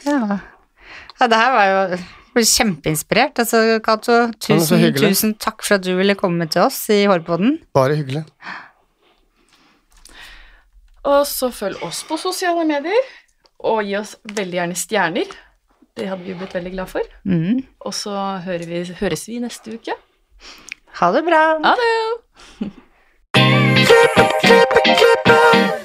Ja. 0.06 0.38
ja, 1.18 1.28
det 1.32 1.40
her 1.40 1.56
var 1.56 1.66
jo 1.72 1.80
jeg 1.96 2.04
ble 2.36 2.44
kjempeinspirert. 2.52 3.42
Altså, 3.42 3.64
Cato, 3.82 4.20
tusen, 4.44 4.86
tusen 5.00 5.34
takk 5.42 5.66
for 5.66 5.80
at 5.80 5.88
du 5.88 5.96
ville 5.98 6.18
komme 6.20 6.46
til 6.52 6.66
oss 6.68 6.78
i 6.94 7.06
Hårpodden. 7.10 7.58
Bare 7.74 7.98
hyggelig. 7.98 8.22
Og 11.10 11.26
så 11.30 11.50
følg 11.54 11.82
oss 11.86 12.04
på 12.06 12.22
sosiale 12.22 12.68
medier, 12.70 13.10
og 13.66 13.82
gi 13.88 13.98
oss 13.98 14.14
veldig 14.30 14.62
gjerne 14.62 14.78
stjerner. 14.78 15.36
Det 15.96 16.08
hadde 16.10 16.24
vi 16.24 16.34
blitt 16.36 16.56
veldig 16.56 16.72
glad 16.72 16.88
for. 16.92 17.02
Mm. 17.24 17.64
Og 17.80 17.94
så 17.94 18.16
hører 18.46 18.66
vi, 18.68 18.84
høres 19.00 19.28
vi 19.28 19.40
neste 19.40 19.78
uke. 19.80 19.96
Ha 21.00 21.12
det 21.16 21.24
bra. 21.24 21.44
Ha 21.64 21.76
det! 21.80 21.96